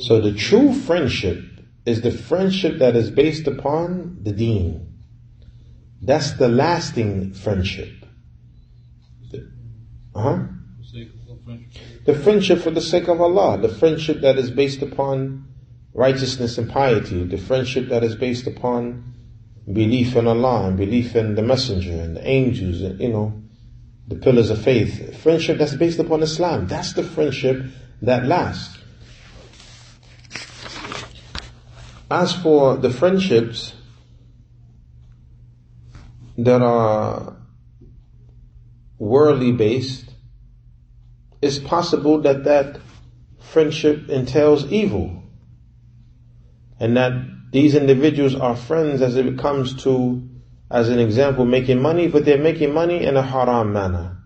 [0.00, 1.44] so the true friendship
[1.84, 4.94] is the friendship that is based upon the deen.
[6.00, 7.92] That's the lasting friendship.
[10.14, 10.44] Uh-huh.
[12.06, 15.46] The friendship for the sake of Allah, the friendship that is based upon
[15.92, 19.04] righteousness and piety, the friendship that is based upon
[19.70, 23.42] belief in Allah and belief in the messenger and the angels and, you know,
[24.08, 25.20] the pillars of faith.
[25.22, 26.66] Friendship that's based upon Islam.
[26.66, 27.66] That's the friendship
[28.02, 28.79] that lasts.
[32.10, 33.72] As for the friendships
[36.36, 37.36] that are
[38.98, 40.10] worldly based,
[41.40, 42.80] it's possible that that
[43.38, 45.22] friendship entails evil.
[46.78, 47.12] And that
[47.52, 50.28] these individuals are friends as it comes to,
[50.70, 54.16] as an example, making money, but they're making money in a haram manner.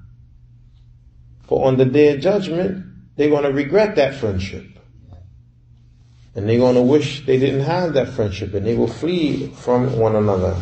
[1.42, 2.84] For on the day of judgment,
[3.16, 4.73] they're going to regret that friendship.
[6.34, 9.98] And they're going to wish they didn't have that friendship and they will flee from
[9.98, 10.56] one another.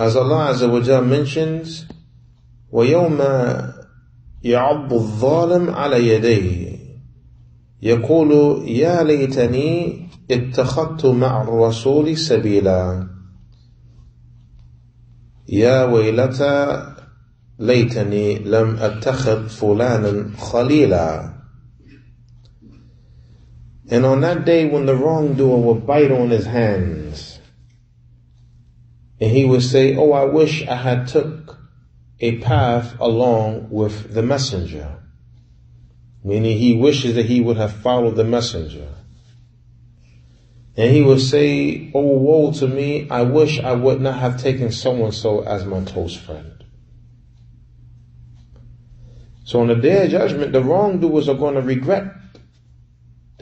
[0.00, 1.86] As Allah Azza wa Jal mentions,
[2.72, 3.18] وَيَوْمَ
[4.44, 6.74] يَعَضُّ الظَّالِمْ عَلَى يَدَيْهِ
[7.84, 13.08] يقول يا ليتني اتخذت مع الرسول سبيلا
[15.48, 16.86] يا ويلتى
[17.58, 21.33] ليتني لم اتخذ فلانا خليلا
[23.90, 27.38] And on that day when the wrongdoer will bite on his hands,
[29.20, 31.58] and he would say, Oh, I wish I had took
[32.20, 35.02] a path along with the messenger.
[36.22, 38.88] Meaning he wishes that he would have followed the messenger.
[40.76, 44.72] And he would say, Oh, woe to me, I wish I would not have taken
[44.72, 46.64] so and so as my close friend.
[49.44, 52.04] So on the day of judgment, the wrongdoers are going to regret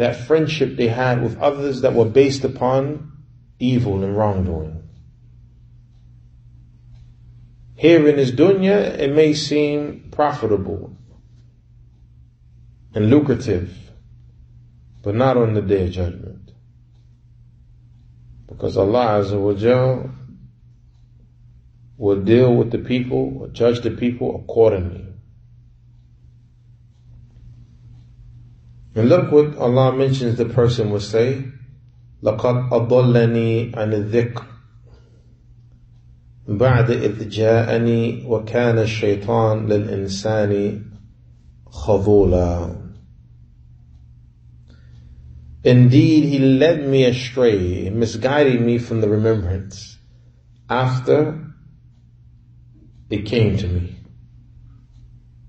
[0.02, 3.12] that friendship they had with others that were based upon
[3.60, 4.82] evil and wrongdoing.
[7.76, 10.96] Here in this dunya, it may seem profitable
[12.92, 13.72] and lucrative,
[15.02, 16.50] but not on the day of judgment.
[18.48, 19.40] Because Allah Azza
[21.96, 25.11] will deal with the people, or judge the people accordingly.
[28.95, 31.45] And look what Allah mentions the person will say,
[32.23, 34.43] لَقَدْ أَضَلَّنِي عَنِ الذِّكْرِ
[36.47, 40.81] بعد إذ جاءني وكان الشيطان للإنسان
[41.65, 42.87] خذولا
[45.63, 49.97] Indeed, he led me astray, misguiding me from the remembrance
[50.69, 51.45] after
[53.09, 53.97] it came to me.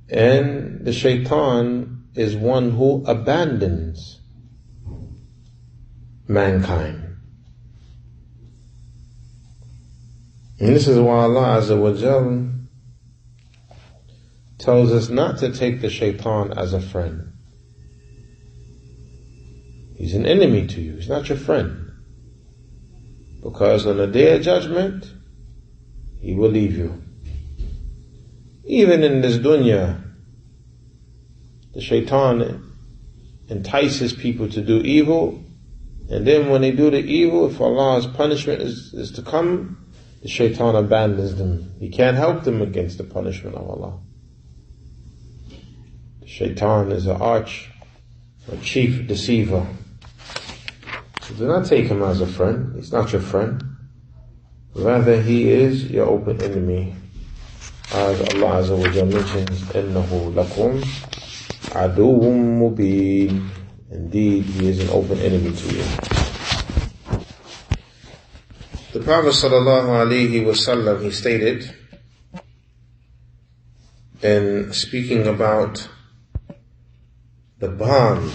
[0.08, 4.19] And the shaitan is one who abandons
[6.27, 7.03] mankind.
[10.59, 12.49] And this is why Allah Azza wa Jal
[14.59, 17.33] tells us not to take the shaitan as a friend.
[19.97, 20.95] He's an enemy to you.
[20.95, 21.91] He's not your friend.
[23.41, 25.11] Because on the day of judgment,
[26.21, 27.03] he will leave you.
[28.65, 30.02] Even in this dunya,
[31.74, 32.64] the shaitan
[33.48, 35.42] entices people to do evil,
[36.10, 39.86] and then when they do the evil, if Allah's punishment is, is to come,
[40.22, 41.74] the shaitan abandons them.
[41.78, 44.00] He can't help them against the punishment of Allah.
[46.20, 47.70] The shaitan is an arch,
[48.50, 49.66] a chief deceiver.
[51.22, 52.74] So do not take him as a friend.
[52.76, 53.62] He's not your friend.
[54.74, 56.94] Rather, he is your open enemy.
[57.92, 61.11] As Allah Azza wa Jalla mentions, إِنَّهُ لَكُمْ
[61.73, 63.49] aduwwum mubin.
[63.91, 65.83] Indeed, he is an open enemy to you.
[68.93, 71.69] The Prophet sallallahu alaihi wasallam, he stated,
[74.21, 75.89] in speaking about
[77.59, 78.31] the bond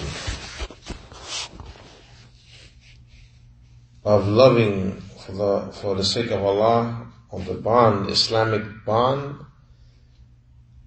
[4.05, 9.45] of loving for the, for the sake of Allah, of the bond, Islamic bond,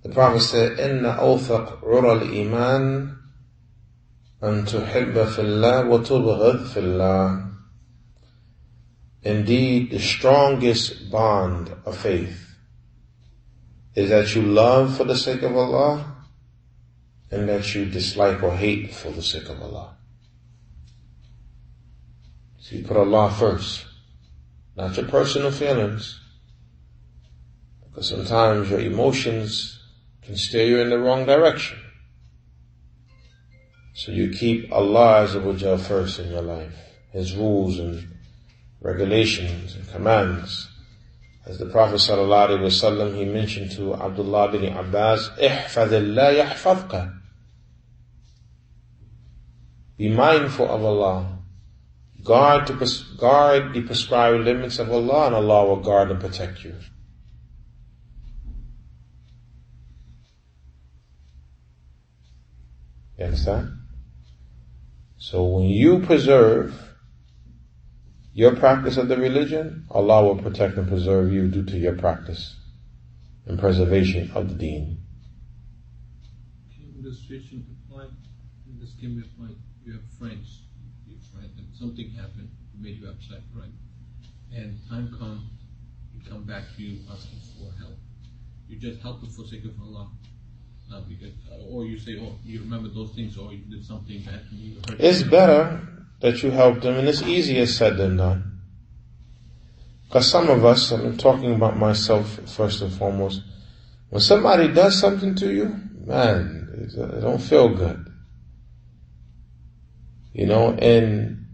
[0.02, 3.16] the Prophet said, إن أوثق عرى الإيمان
[4.42, 7.52] أن تحب في الله وتبغض في الله.
[9.22, 12.54] Indeed, the strongest bond of faith
[13.96, 16.16] is that you love for the sake of Allah
[17.32, 19.96] and that you dislike or hate for the sake of Allah.
[22.60, 23.86] So you put Allah first,
[24.76, 26.20] not your personal feelings.
[27.82, 29.79] Because sometimes your emotions
[30.31, 31.77] can steer you in the wrong direction.
[33.93, 35.27] So you keep Allah
[35.77, 36.73] first in your life,
[37.11, 38.07] His rules and
[38.79, 40.69] regulations and commands.
[41.45, 47.13] As the Prophet sallallahu alaihi wasallam he mentioned to Abdullah bin Abbas, "Ihfadillah yahfadka."
[49.97, 51.39] Be mindful of Allah.
[52.23, 52.73] Guard, to,
[53.17, 56.75] guard the prescribed limits of Allah and Allah will guard and protect you.
[63.21, 63.77] You understand?
[65.19, 66.73] So when you preserve
[68.33, 72.55] your practice of the religion, Allah will protect and preserve you due to your practice
[73.45, 75.03] and preservation of the deen.
[76.73, 78.07] Can illustration apply?
[78.79, 79.55] This can be applied.
[79.85, 80.63] You have friends?
[81.05, 82.49] And something happened,
[82.79, 83.69] made you upset, right?
[84.51, 85.43] And time comes,
[86.11, 87.99] you come back to you asking for help.
[88.67, 90.09] You just help them for sake of Allah.
[90.91, 94.21] Not because, uh, or you say, oh, you remember those things, or you did something
[94.23, 94.77] bad to me.
[94.99, 95.87] It's better
[96.19, 98.59] that you help them, and it's easier said than done.
[100.03, 103.41] Because some of us, I'm talking about myself first and foremost,
[104.09, 105.73] when somebody does something to you,
[106.05, 108.05] man, uh, it don't feel good.
[110.33, 111.45] You know, and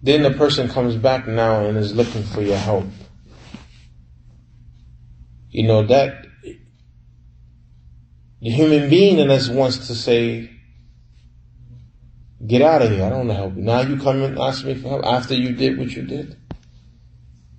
[0.00, 2.86] then the person comes back now and is looking for your help.
[5.50, 6.21] You know, that
[8.42, 10.50] the human being in us wants to say,
[12.44, 13.62] get out of here, I don't want to help you.
[13.62, 16.36] Now you come and ask me for help after you did what you did.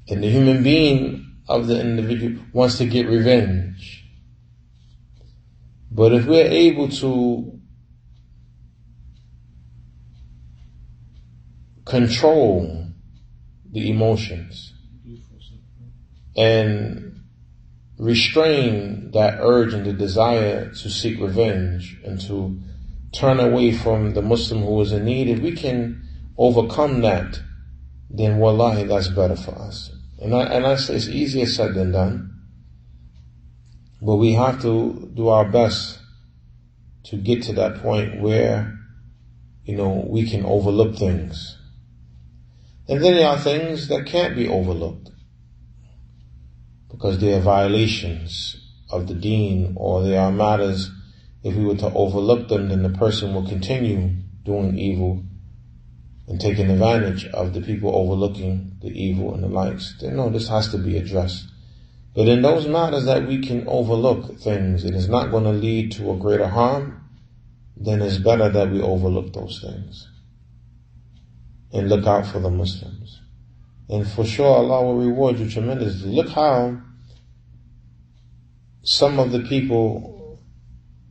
[0.09, 4.03] And the human being of the individual wants to get revenge.
[5.89, 7.59] But if we're able to
[11.85, 12.87] control
[13.71, 14.73] the emotions
[16.35, 17.02] and
[17.97, 22.59] restrain that urge and the desire to seek revenge and to
[23.11, 26.01] turn away from the Muslim who is in need, if we can
[26.37, 27.39] overcome that,
[28.09, 29.91] then wallahi, that's better for us.
[30.19, 32.29] And I, and I say it's easier said than done.
[34.01, 35.99] But we have to do our best
[37.05, 38.77] to get to that point where,
[39.63, 41.57] you know, we can overlook things.
[42.87, 45.09] And then there are things that can't be overlooked
[46.93, 48.55] because they are violations
[48.89, 50.89] of the deen or they are matters
[51.43, 54.15] if we were to overlook them then the person will continue
[54.45, 55.21] doing evil
[56.27, 59.95] and taking advantage of the people overlooking the evil and the likes.
[59.99, 61.47] Then no, this has to be addressed.
[62.15, 65.91] But in those matters that we can overlook things, it is not going to lead
[65.93, 67.01] to a greater harm,
[67.75, 70.07] then it's better that we overlook those things
[71.73, 73.19] and look out for the Muslims.
[73.89, 76.11] And for sure Allah will reward you tremendously.
[76.11, 76.81] Look how
[78.81, 80.39] some of the people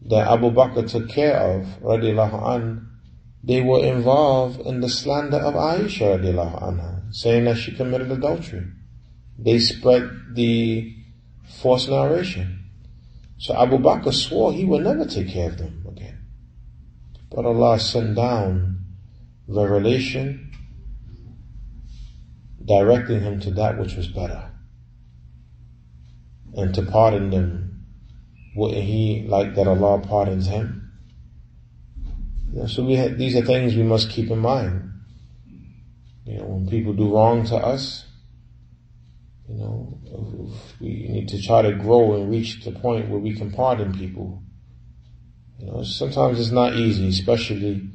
[0.06, 2.88] that Abu Bakr took care of, radiallahu an,
[3.44, 8.66] they were involved in the slander of Aisha radiallahu anha, saying that she committed adultery.
[9.38, 10.94] They spread the
[11.60, 12.70] false narration.
[13.38, 16.18] So Abu Bakr swore he would never take care of them again.
[17.30, 18.84] But Allah sent down
[19.48, 20.52] revelation
[22.64, 24.50] directing him to that which was better.
[26.54, 27.86] And to pardon them,
[28.54, 30.92] wouldn't he like that Allah pardons him?
[32.52, 34.90] You know, so we these are things we must keep in mind.
[36.24, 38.04] You know, when people do wrong to us,
[39.48, 39.98] you know,
[40.80, 44.42] we need to try to grow and reach the point where we can pardon people.
[45.58, 47.88] You know, sometimes it's not easy, especially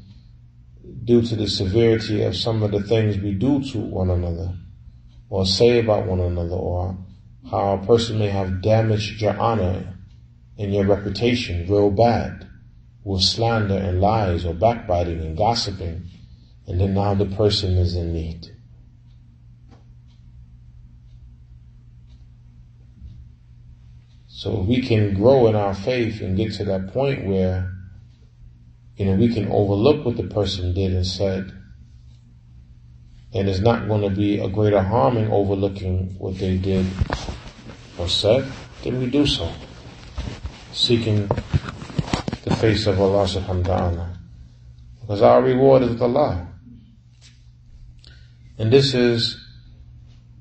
[1.03, 4.53] due to the severity of some of the things we do to one another
[5.29, 6.97] or say about one another or
[7.49, 9.93] how a person may have damaged your honor
[10.57, 12.47] and your reputation real bad
[13.03, 16.03] with slander and lies or backbiting and gossiping
[16.67, 18.51] and then now the person is in need.
[24.27, 27.76] So we can grow in our faith and get to that point where
[28.97, 31.51] you know, we can overlook what the person did and said,
[33.33, 36.85] and it's not going to be a greater harm in overlooking what they did
[37.99, 38.51] or said,
[38.83, 39.51] then we do so,
[40.71, 44.19] seeking the face of Allah subhanahu wa ta'ala.
[45.01, 46.47] Because our reward is with Allah.
[48.57, 49.37] And this is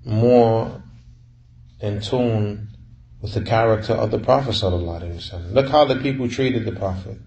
[0.05, 0.83] more
[1.81, 2.69] in tune
[3.21, 5.53] with the character of the Prophet sallallahu alaihi wasallam.
[5.53, 7.19] Look how the people treated the Prophet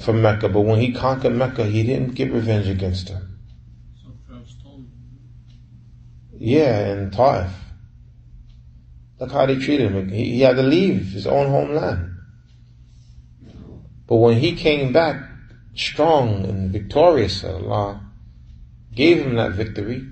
[0.00, 3.38] from Mecca, but when he conquered Mecca, he didn't get revenge against them.
[6.38, 7.50] Yeah, in Taif.
[9.18, 10.10] Look how they treated him.
[10.10, 12.12] He, he had to leave his own homeland.
[14.06, 15.16] But when he came back
[15.74, 18.02] strong and victorious, Allah
[18.94, 20.06] gave him that victory.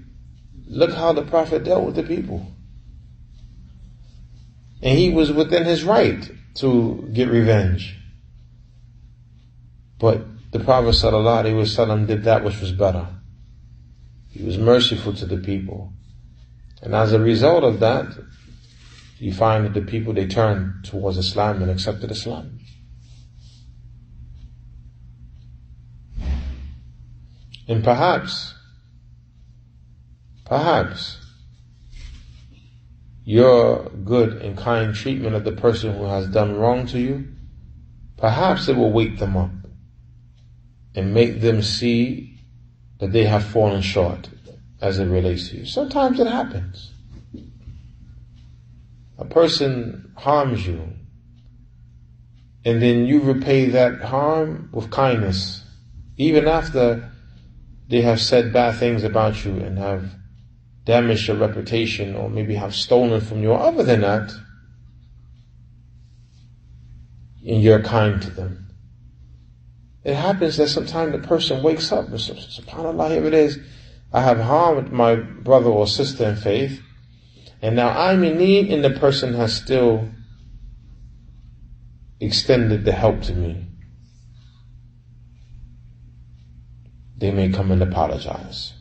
[0.66, 2.46] Look how the Prophet dealt with the people.
[4.82, 7.98] And he was within his right to get revenge.
[9.98, 13.08] But the Prophet ﷺ did that which was better.
[14.30, 15.92] He was merciful to the people.
[16.82, 18.06] And as a result of that,
[19.18, 22.58] you find that the people they turned towards Islam and accepted Islam.
[27.66, 28.54] And perhaps,
[30.44, 31.18] perhaps,
[33.24, 37.28] your good and kind treatment of the person who has done wrong to you,
[38.18, 39.50] perhaps it will wake them up.
[40.94, 42.38] And make them see
[42.98, 44.28] that they have fallen short
[44.80, 45.66] as it relates to you.
[45.66, 46.92] Sometimes it happens.
[49.18, 50.88] A person harms you,
[52.64, 55.64] and then you repay that harm with kindness,
[56.16, 57.10] even after
[57.88, 60.10] they have said bad things about you and have
[60.84, 63.52] damaged your reputation or maybe have stolen from you.
[63.52, 64.32] Other than that,
[67.46, 68.63] and you're kind to them.
[70.04, 73.58] It happens that sometimes the person wakes up and says, SubhanAllah, here it is.
[74.12, 76.80] I have harmed my brother or sister in faith,
[77.62, 80.10] and now I'm in need, and the person has still
[82.20, 83.66] extended the help to me.
[87.16, 88.74] They may come and apologize.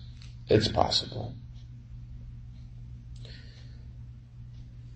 [0.50, 1.34] It's possible.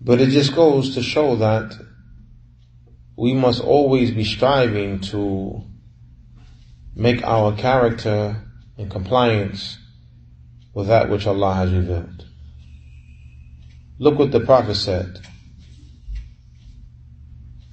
[0.00, 1.72] But it just goes to show that
[3.16, 5.62] we must always be striving to
[6.97, 8.43] make our character
[8.77, 9.77] in compliance
[10.73, 12.25] with that which Allah has revealed.
[13.99, 15.19] Look what the Prophet said.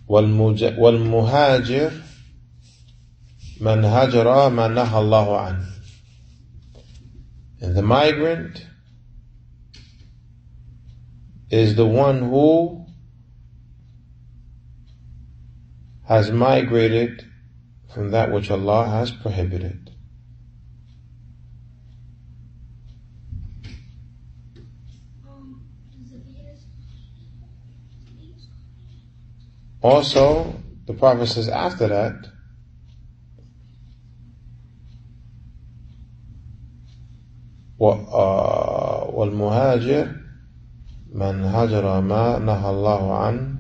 [0.08, 1.92] والمهاجر
[3.60, 5.66] من هجر ما نهى الله عنه.
[7.60, 8.66] And the migrant
[11.50, 12.86] is the one who
[16.06, 17.24] has migrated
[17.94, 19.90] from that which Allah has prohibited.
[29.82, 30.54] Also,
[30.86, 32.26] the Prophet says after that,
[39.20, 40.06] والمهاجر
[41.14, 43.53] من هجر ما نهى الله عنه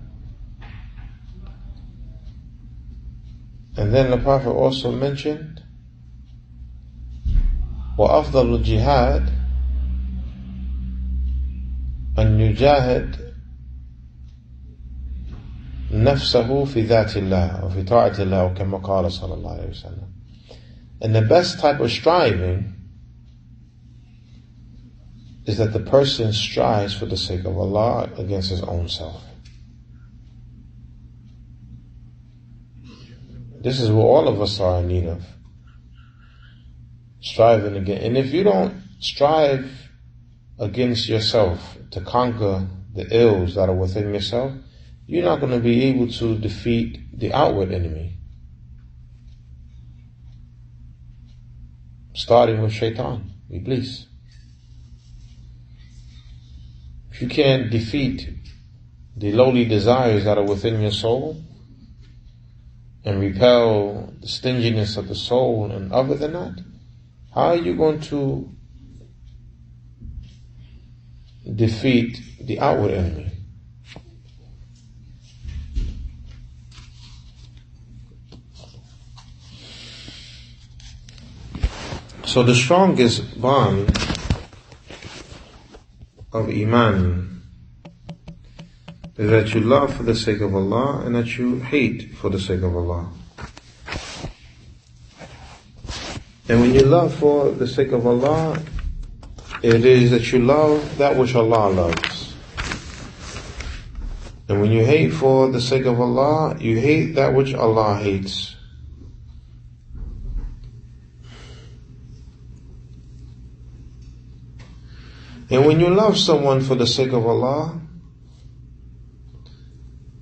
[3.76, 5.62] And then the Prophet also mentioned
[7.98, 9.30] وأفضل الجهاد
[12.18, 13.16] أن يجاهد
[15.92, 20.10] نفسه في ذات الله وفي طاعة الله وكما قال صلى الله عليه وسلم
[21.02, 22.74] And the best type of striving
[25.46, 29.22] is that the person strives for the sake of Allah against his own self.
[33.65, 35.25] This is what all of us are in need of.
[37.19, 37.97] Striving again.
[38.03, 39.89] And if you don't strive
[40.59, 44.53] against yourself to conquer the ills that are within yourself,
[45.07, 48.19] you're not going to be able to defeat the outward enemy.
[52.13, 54.05] Starting with shaitan, iblis.
[57.09, 58.29] If you can't defeat
[59.17, 61.41] the lowly desires that are within your soul,
[63.05, 66.59] and repel the stinginess of the soul and other than that,
[67.33, 68.49] how are you going to
[71.55, 73.31] defeat the outward enemy?
[82.25, 83.95] So the strongest bond
[86.33, 87.34] of Iman
[89.17, 92.61] that you love for the sake of Allah and that you hate for the sake
[92.61, 93.09] of Allah.
[96.47, 98.61] And when you love for the sake of Allah,
[99.63, 102.33] it is that you love that which Allah loves.
[104.47, 108.55] And when you hate for the sake of Allah, you hate that which Allah hates.
[115.49, 117.79] And when you love someone for the sake of Allah,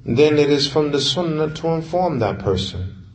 [0.05, 3.07] then it is from the sunnah to inform that person.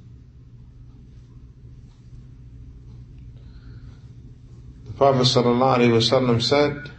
[4.86, 6.91] The Prophet ﷺ said,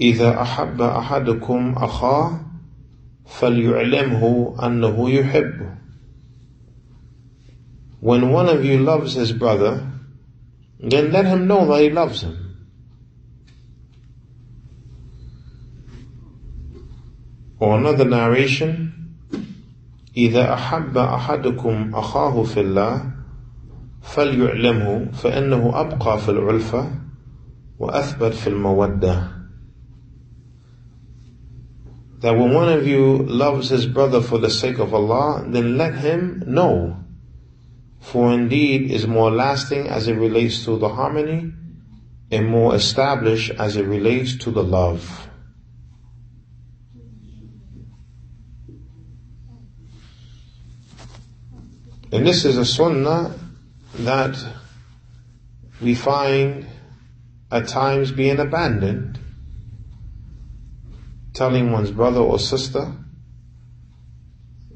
[0.00, 2.40] إذا أحب أحدكم أخاه
[3.26, 5.76] فليعلمه أنه يحبه
[8.00, 9.90] When one of you loves his brother,
[10.78, 12.47] then let him know that he loves him.
[17.58, 18.92] Or another narration,
[20.16, 23.10] إذا أحب أحدكم أخاه في الله
[24.02, 26.90] فليعلمه فإنه أبقى في العلفة
[27.78, 29.34] وأثبت في المودة
[32.20, 35.96] That when one of you loves his brother for the sake of Allah, then let
[35.96, 36.96] him know.
[38.00, 41.52] For indeed is more lasting as it relates to the harmony
[42.30, 45.27] and more established as it relates to the love.
[52.11, 53.35] And this is a sunnah
[53.99, 54.35] that
[55.79, 56.65] we find
[57.51, 59.19] at times being abandoned,
[61.33, 62.93] telling one's brother or sister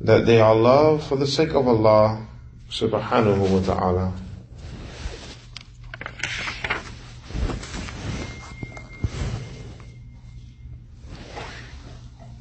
[0.01, 2.27] that they are loved for the sake of Allah
[2.69, 4.13] subhanahu wa ta'ala.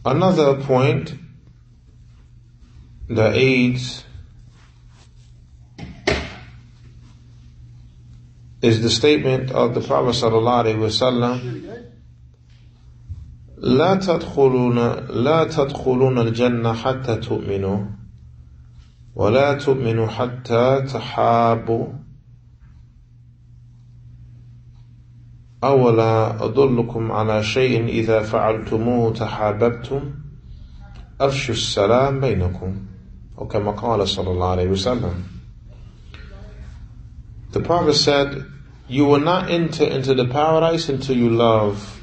[0.04, 1.14] Another point
[3.08, 4.04] that aids
[8.62, 11.82] is the statement of the Prophet sallallahu alaihi wasallam
[13.62, 14.78] لا تدخلون
[15.24, 17.78] لا تدخلون الجنة حتى تؤمنوا
[19.14, 21.86] ولا تؤمنوا حتى تحابوا
[25.64, 30.14] أولا أدلكم على شيء إذا فعلتموه تحاببتم
[31.20, 32.76] أفشوا السلام بينكم
[33.38, 35.14] أو كما قال صلى الله عليه وسلم
[37.52, 38.46] The Prophet said,
[38.88, 42.00] you will not enter into the paradise until you love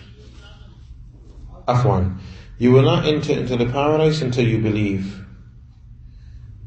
[1.67, 2.19] Afwan.
[2.57, 5.25] You will not enter into the paradise until you believe.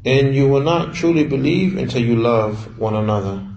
[0.05, 3.47] And you will not truly believe until you love one another.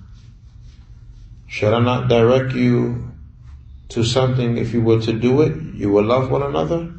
[1.46, 3.12] Should I not direct you
[3.90, 6.92] to something if you were to do it, you will love one another?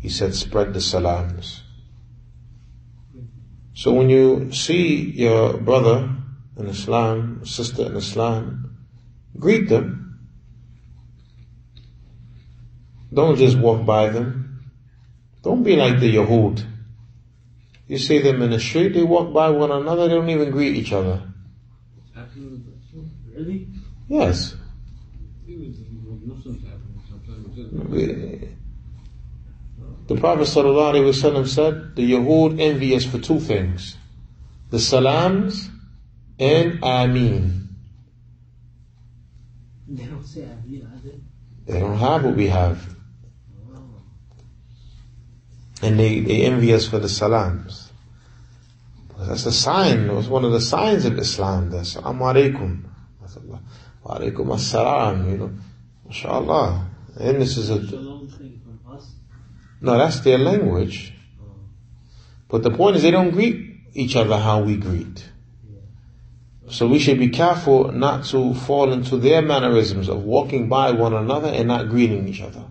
[0.00, 1.62] He said, spread the salams.
[3.74, 6.10] So when you see your brother
[6.56, 8.76] in Islam, sister in Islam,
[9.38, 10.18] greet them.
[13.12, 14.62] Don't just walk by them.
[15.42, 16.66] Don't be like the Yahud.
[17.86, 20.74] You see them in the street, they walk by one another, they don't even greet
[20.76, 21.22] each other.
[23.34, 23.68] Really?
[24.08, 24.56] Yes.
[30.06, 33.96] The Prophet ﷺ said, the Yahud envy us for two things.
[34.70, 35.70] The salams
[36.38, 37.64] and ameen.
[39.88, 41.16] They don't say Ameen either.
[41.66, 42.94] They don't have what we have.
[43.72, 44.02] Oh.
[45.82, 47.92] And they, they envy us for the salams.
[49.18, 51.70] That's a sign, it was one of the signs of Islam.
[51.70, 52.84] That's Assalamu alaikum.
[54.02, 55.50] Wa alaikum assalam, you know.
[56.08, 56.84] MashaAllah.
[57.20, 59.12] And this is a, Shalom thing from us.
[59.80, 61.14] no, that's their language.
[61.40, 61.54] Oh.
[62.48, 65.24] But the point is they don't greet each other how we greet.
[66.70, 71.12] So we should be careful not to fall into their mannerisms of walking by one
[71.12, 72.64] another and not greeting each other.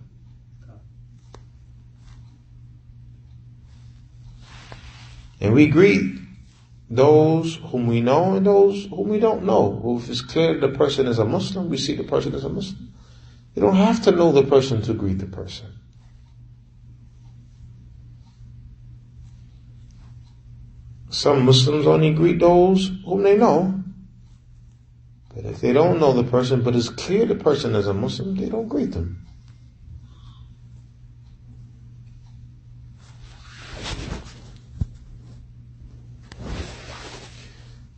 [5.39, 6.19] And we greet
[6.89, 9.99] those whom we know and those whom we don't know.
[10.01, 12.93] If it's clear the person is a Muslim, we see the person as a Muslim.
[13.53, 15.67] You don't have to know the person to greet the person.
[21.09, 23.82] Some Muslims only greet those whom they know.
[25.35, 28.35] But if they don't know the person, but it's clear the person is a Muslim,
[28.35, 29.25] they don't greet them.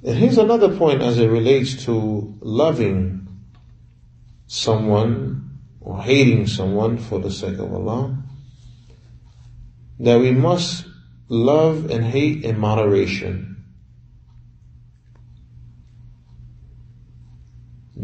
[0.05, 3.27] And here's another point as it relates to loving
[4.45, 8.15] someone or hating someone for the sake of Allah.
[9.99, 10.85] That we must
[11.27, 13.54] love and hate in moderation.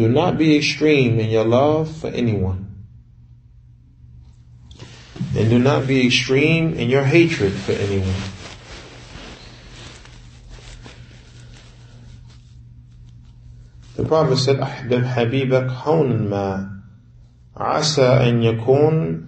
[0.00, 2.84] Do not be extreme in your love for anyone.
[5.36, 8.22] And do not be extreme in your hatred for anyone.
[13.96, 16.70] The Prophet said, أحبب حبيبك هونا ما
[17.56, 19.26] عسى أن يكون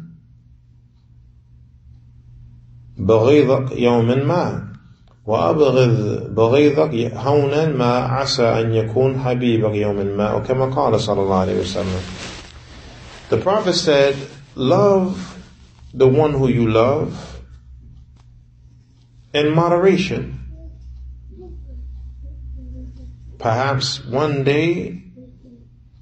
[2.98, 4.71] بغيضك يوما ما
[5.26, 11.60] وأبغض بغيضك هونا ما عسى أن يكون حبيبك يوما ما وكما قال صلى الله عليه
[11.60, 12.00] وسلم
[13.28, 14.16] The Prophet said,
[14.54, 15.36] love
[15.92, 17.42] the one who you love
[19.34, 20.40] in moderation.
[23.38, 25.02] Perhaps one day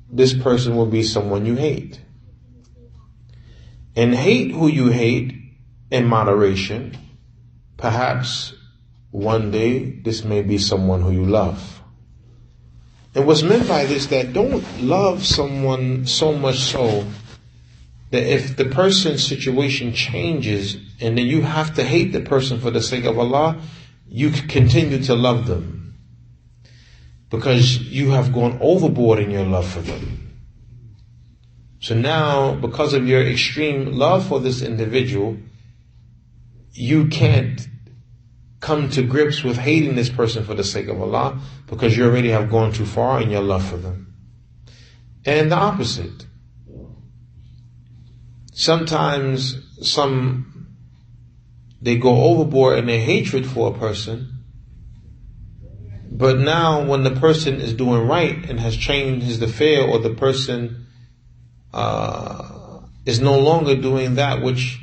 [0.08, 2.00] this person will be someone you hate.
[3.96, 5.34] And hate who you hate
[5.90, 6.96] in moderation.
[7.76, 8.54] Perhaps
[9.11, 11.81] one day this may be someone who you love.
[13.13, 17.05] And what's meant by this that don't love someone so much so
[18.11, 22.71] that if the person's situation changes and then you have to hate the person for
[22.71, 23.61] the sake of Allah,
[24.07, 25.95] you continue to love them.
[27.29, 30.21] Because you have gone overboard in your love for them.
[31.79, 35.37] So now, because of your extreme love for this individual,
[36.73, 37.67] you can't
[38.61, 42.29] come to grips with hating this person for the sake of Allah because you already
[42.29, 44.13] have gone too far in your love for them.
[45.25, 46.25] And the opposite.
[48.53, 50.67] Sometimes some,
[51.81, 54.43] they go overboard in their hatred for a person,
[56.11, 60.13] but now when the person is doing right and has changed his affair or the
[60.13, 60.85] person,
[61.73, 64.79] uh, is no longer doing that which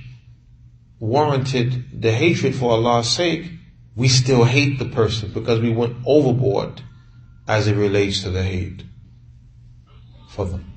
[0.99, 3.53] warranted the hatred for Allah's sake,
[3.98, 6.82] we still hate the person because we went overboard
[7.48, 8.84] as it relates to the hate
[10.30, 10.74] for them.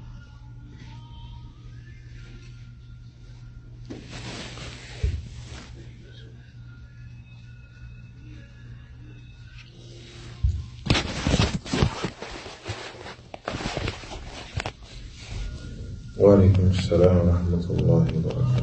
[16.19, 18.60] وعليكم السلام ورحمة الله وبركاته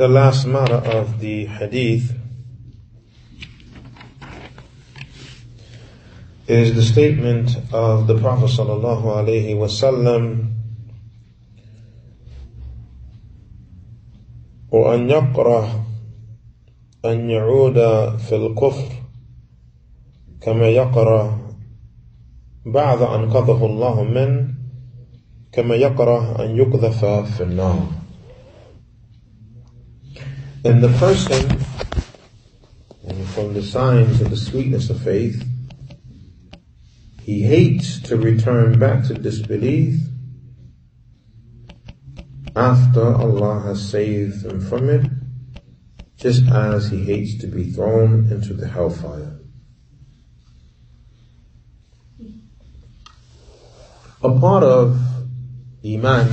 [0.00, 2.16] The last matter of the hadith
[6.48, 10.56] is the statement of the Prophet sallallahu alaihi wasallam
[14.72, 15.84] وأن يقرأ
[17.04, 17.78] أن يعود
[18.24, 18.88] في الكفر
[20.40, 21.38] كما يقرأ
[22.66, 24.54] بعد أن قذف الله منه
[25.52, 27.99] كما يقرأ أن يقذف في النار
[30.62, 31.50] And the person,
[33.08, 35.42] and from the signs of the sweetness of faith,
[37.22, 39.98] he hates to return back to disbelief
[42.54, 45.06] after Allah has saved him from it,
[46.16, 49.38] just as he hates to be thrown into the hellfire.
[54.22, 55.00] A part of
[55.82, 56.28] Iman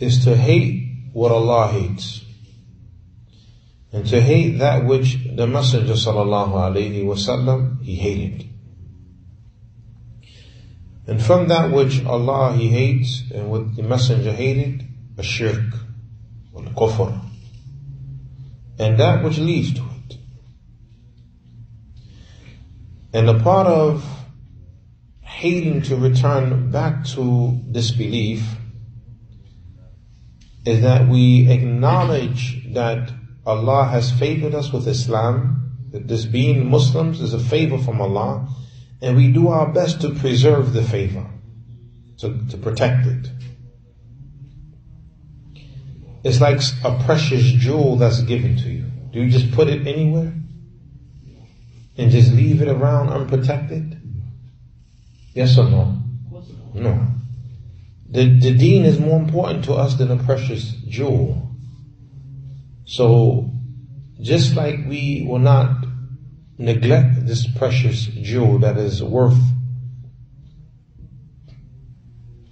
[0.00, 2.22] is to hate what Allah hates.
[3.92, 8.48] And to hate that which the Messenger sallallahu alaihi wasallam he hated.
[11.06, 14.86] And from that which Allah he hates and what the Messenger hated,
[15.18, 15.74] a shirk,
[16.52, 17.20] or kufr.
[18.78, 20.16] And that which leads to it.
[23.12, 24.02] And a part of
[25.20, 28.42] hating to return back to disbelief
[30.64, 33.12] is that we acknowledge that
[33.44, 38.48] Allah has favored us with Islam, that this being Muslims is a favor from Allah,
[39.00, 41.26] and we do our best to preserve the favor,
[42.18, 43.30] to, to protect it.
[46.24, 48.84] It's like a precious jewel that's given to you.
[49.12, 50.32] Do you just put it anywhere?
[51.98, 54.00] And just leave it around unprotected?
[55.34, 55.98] Yes or no?
[56.74, 57.06] No.
[58.12, 61.50] The, the deen is more important to us than a precious jewel.
[62.84, 63.50] So,
[64.20, 65.86] just like we will not
[66.58, 69.38] neglect this precious jewel that is worth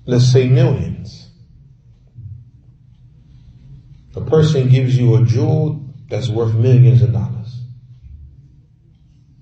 [0.07, 1.29] let's say millions.
[4.17, 7.61] A person gives you a jewel that's worth millions of dollars.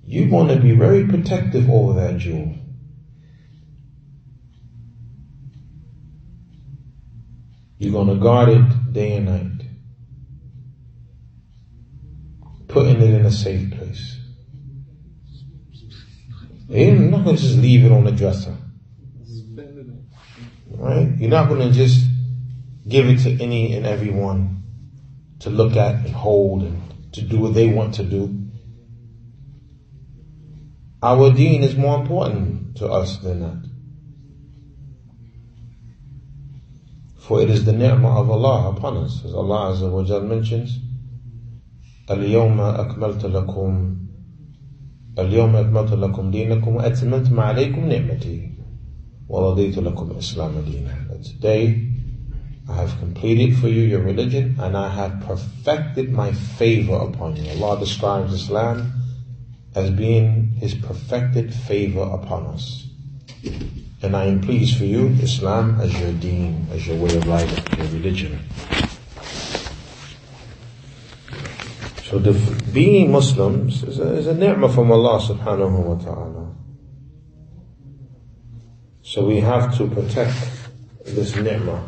[0.03, 2.55] You want to be very protective over that jewel.
[7.79, 9.67] You're going to guard it day and night.
[12.67, 14.17] Putting it in a safe place.
[16.67, 18.55] You're not going to just leave it on the dresser.
[20.67, 21.15] Right?
[21.17, 22.05] You're not going to just
[22.85, 24.63] give it to any and everyone
[25.39, 28.49] to look at and hold and to do what they want to do.
[31.01, 33.68] Our deen is more important to us than that.
[37.28, 40.78] For it is the ni'mah of Allah upon us, as Allah Azza wa Jal mentions,
[42.10, 43.96] اليوم أكملت لكم
[45.18, 48.50] اليوم أكملت لكم دينكم وأتممت عليكم نعمتي
[49.28, 51.22] ورضيت لكم إسلام دينا.
[51.22, 51.88] Today
[52.68, 57.50] I have completed for you your religion and I have perfected my favor upon you.
[57.52, 58.92] Allah describes Islam
[59.74, 62.86] as being His perfected favor upon us.
[64.01, 67.51] And I am pleased for you, Islam, as your deen, as your way of life,
[67.77, 68.39] your religion.
[72.03, 72.33] So the,
[72.73, 76.55] being Muslims is a, is a ni'mah from Allah subhanahu wa ta'ala.
[79.01, 80.33] So we have to protect
[81.05, 81.83] this ni'mah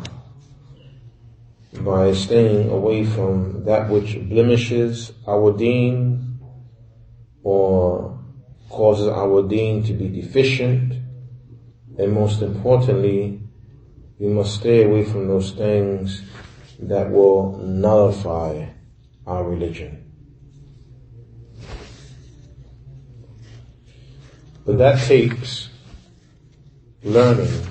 [1.80, 6.38] by staying away from that which blemishes our deen
[7.42, 8.20] or
[8.68, 11.02] causes our deen to be deficient
[11.98, 13.40] and most importantly,
[14.18, 16.22] we must stay away from those things
[16.78, 18.66] that will nullify
[19.26, 20.10] our religion.
[24.64, 25.70] But that takes
[27.02, 27.66] learning.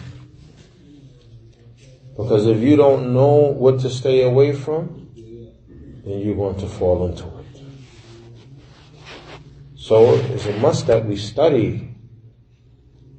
[2.17, 7.07] Because if you don't know what to stay away from, then you're going to fall
[7.07, 7.63] into it.
[9.75, 11.95] So it's a must that we study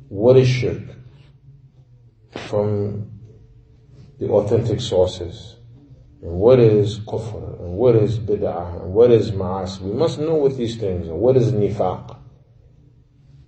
[0.08, 0.91] what is shirk
[2.51, 3.11] from
[4.19, 5.55] the authentic sources.
[6.21, 7.59] And what is kufr?
[7.59, 8.81] And what is bid'ah?
[8.81, 9.79] And what is ma'as?
[9.79, 11.15] We must know what these things are.
[11.15, 12.17] What is nifaq?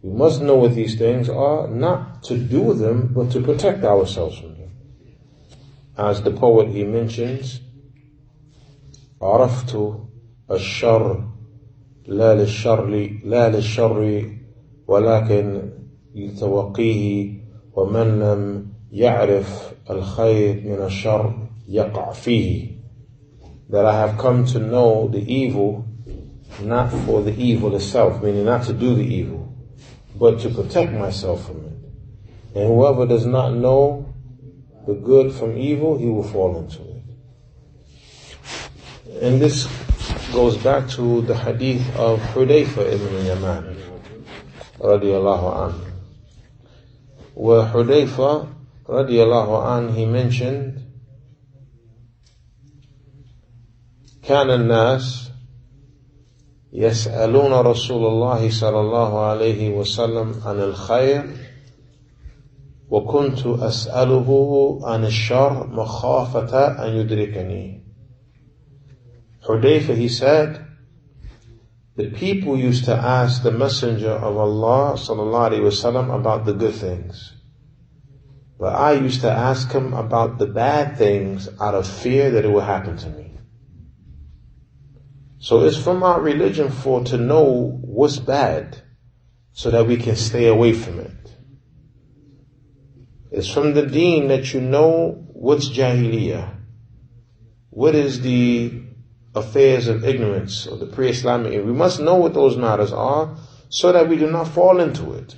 [0.01, 4.37] We must know what these things are, not to do them, but to protect ourselves
[4.39, 4.71] from them.
[5.97, 7.59] As the poet he mentions,
[9.21, 9.75] عرفت
[10.51, 11.23] الشر
[12.07, 14.23] لا للشر لا للشر
[14.87, 15.69] ولكن
[16.15, 17.33] لتوقيه
[17.73, 18.62] ومن لم
[18.93, 21.33] يعرف الخير من الشر
[21.67, 22.67] يقع فيه
[23.69, 25.85] that I have come to know the evil
[26.61, 29.53] not for the evil itself meaning not to do the evil
[30.15, 31.77] but to protect myself from it
[32.55, 34.13] and whoever does not know
[34.87, 37.03] the good from evil he will fall into it
[39.21, 39.67] and this
[40.33, 43.75] goes back to the hadith of Hudayfa ibn Yaman
[44.79, 45.91] radiallahu anhu
[47.35, 48.47] where Hudayfa
[48.87, 50.85] radiallahu an, he mentioned,
[54.23, 55.31] كان الناس
[56.73, 61.23] يسألون رسول الله صلى الله عليه وسلم عن الخير
[62.89, 67.79] وكنت أسأله عن الشر مخافة أن يدركني
[69.47, 70.63] Hudayfa, he said,
[71.95, 76.75] the people used to ask the Messenger of Allah sallallahu alaihi wasallam about the good
[76.75, 77.33] things.
[78.58, 82.50] But I used to ask him about the bad things out of fear that it
[82.50, 83.32] would happen to me.
[85.38, 88.80] So it's from our religion for to know what's bad
[89.52, 91.36] so that we can stay away from it.
[93.30, 96.54] It's from the deen that you know what's jahiliyyah.
[97.70, 98.84] What is the
[99.34, 101.64] affairs of ignorance or the pre-Islamic.
[101.64, 103.36] We must know what those matters are
[103.68, 105.34] so that we do not fall into it.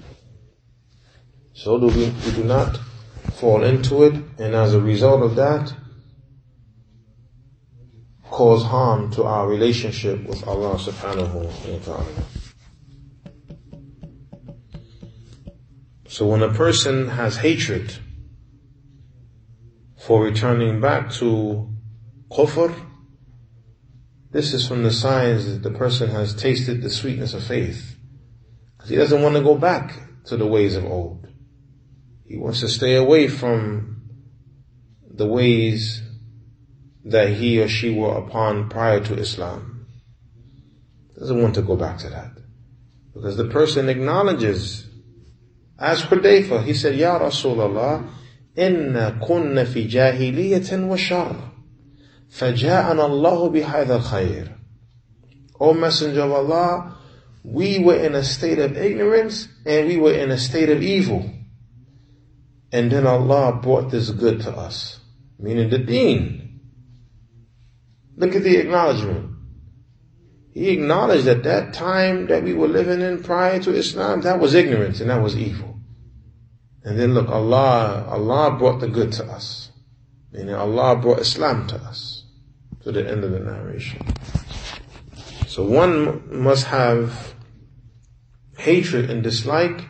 [1.54, 2.78] So do we, we do not
[3.36, 5.74] fall into it and as a result of that
[8.30, 12.22] cause harm to our relationship with Allah subhanahu wa ta'ala.
[16.08, 17.94] So when a person has hatred
[19.98, 21.68] for returning back to
[22.30, 22.74] kufr,
[24.30, 27.96] this is from the signs that the person has tasted the sweetness of faith.
[28.76, 31.25] Because he doesn't want to go back to the ways of old.
[32.25, 34.03] He wants to stay away from
[35.09, 36.01] the ways
[37.05, 39.87] that he or she were upon prior to Islam.
[41.17, 42.31] Doesn't want to go back to that.
[43.13, 44.87] Because the person acknowledges,
[45.77, 48.09] as Hudayfa, he said, Ya Rasulullah,
[48.57, 51.35] إن كنا في جاهلية وشر
[52.29, 54.57] فجاءنا الله بهذا الخير
[55.59, 56.97] O Messenger of Allah,
[57.43, 61.29] we were in a state of ignorance and we were in a state of evil.
[62.72, 65.00] And then Allah brought this good to us,
[65.38, 66.60] meaning the deen.
[68.16, 69.30] Look at the acknowledgement.
[70.52, 74.54] He acknowledged that that time that we were living in prior to Islam, that was
[74.54, 75.78] ignorance and that was evil.
[76.82, 79.70] And then look, Allah, Allah brought the good to us.
[80.32, 82.24] Meaning Allah brought Islam to us.
[82.84, 84.06] To the end of the narration.
[85.46, 87.34] So one must have
[88.56, 89.84] hatred and dislike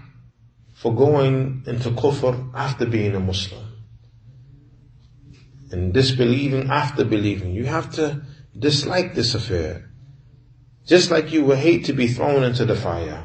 [0.77, 3.65] for going into kufr after being a Muslim.
[5.73, 7.55] And disbelieving after believing.
[7.55, 8.23] You have to
[8.57, 9.91] dislike this affair.
[10.85, 13.25] Just like you would hate to be thrown into the fire.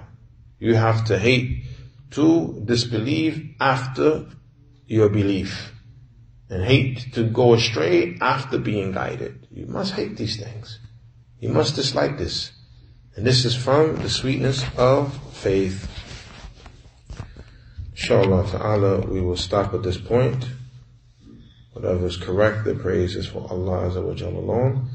[0.60, 1.66] You have to hate
[2.12, 4.28] to disbelieve after
[4.88, 5.74] your belief.
[6.50, 9.48] And hate to go astray after being guided.
[9.52, 10.80] You must hate these things.
[11.40, 12.52] You must dislike this.
[13.16, 16.01] And this is from the sweetness of faith.
[18.01, 20.47] Inshallah ta'ala, we will stop at this point.
[21.73, 24.89] Whatever is correct, the praise is for Allah Azza wa Jalla alone.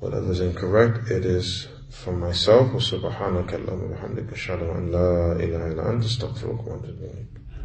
[0.00, 2.72] Whatever is incorrect, it is from myself.
[2.74, 7.37] وسبحانك اللهم وبحمدك أشهد أن لا إله إلا أنت أستغفرك وأتوب إليك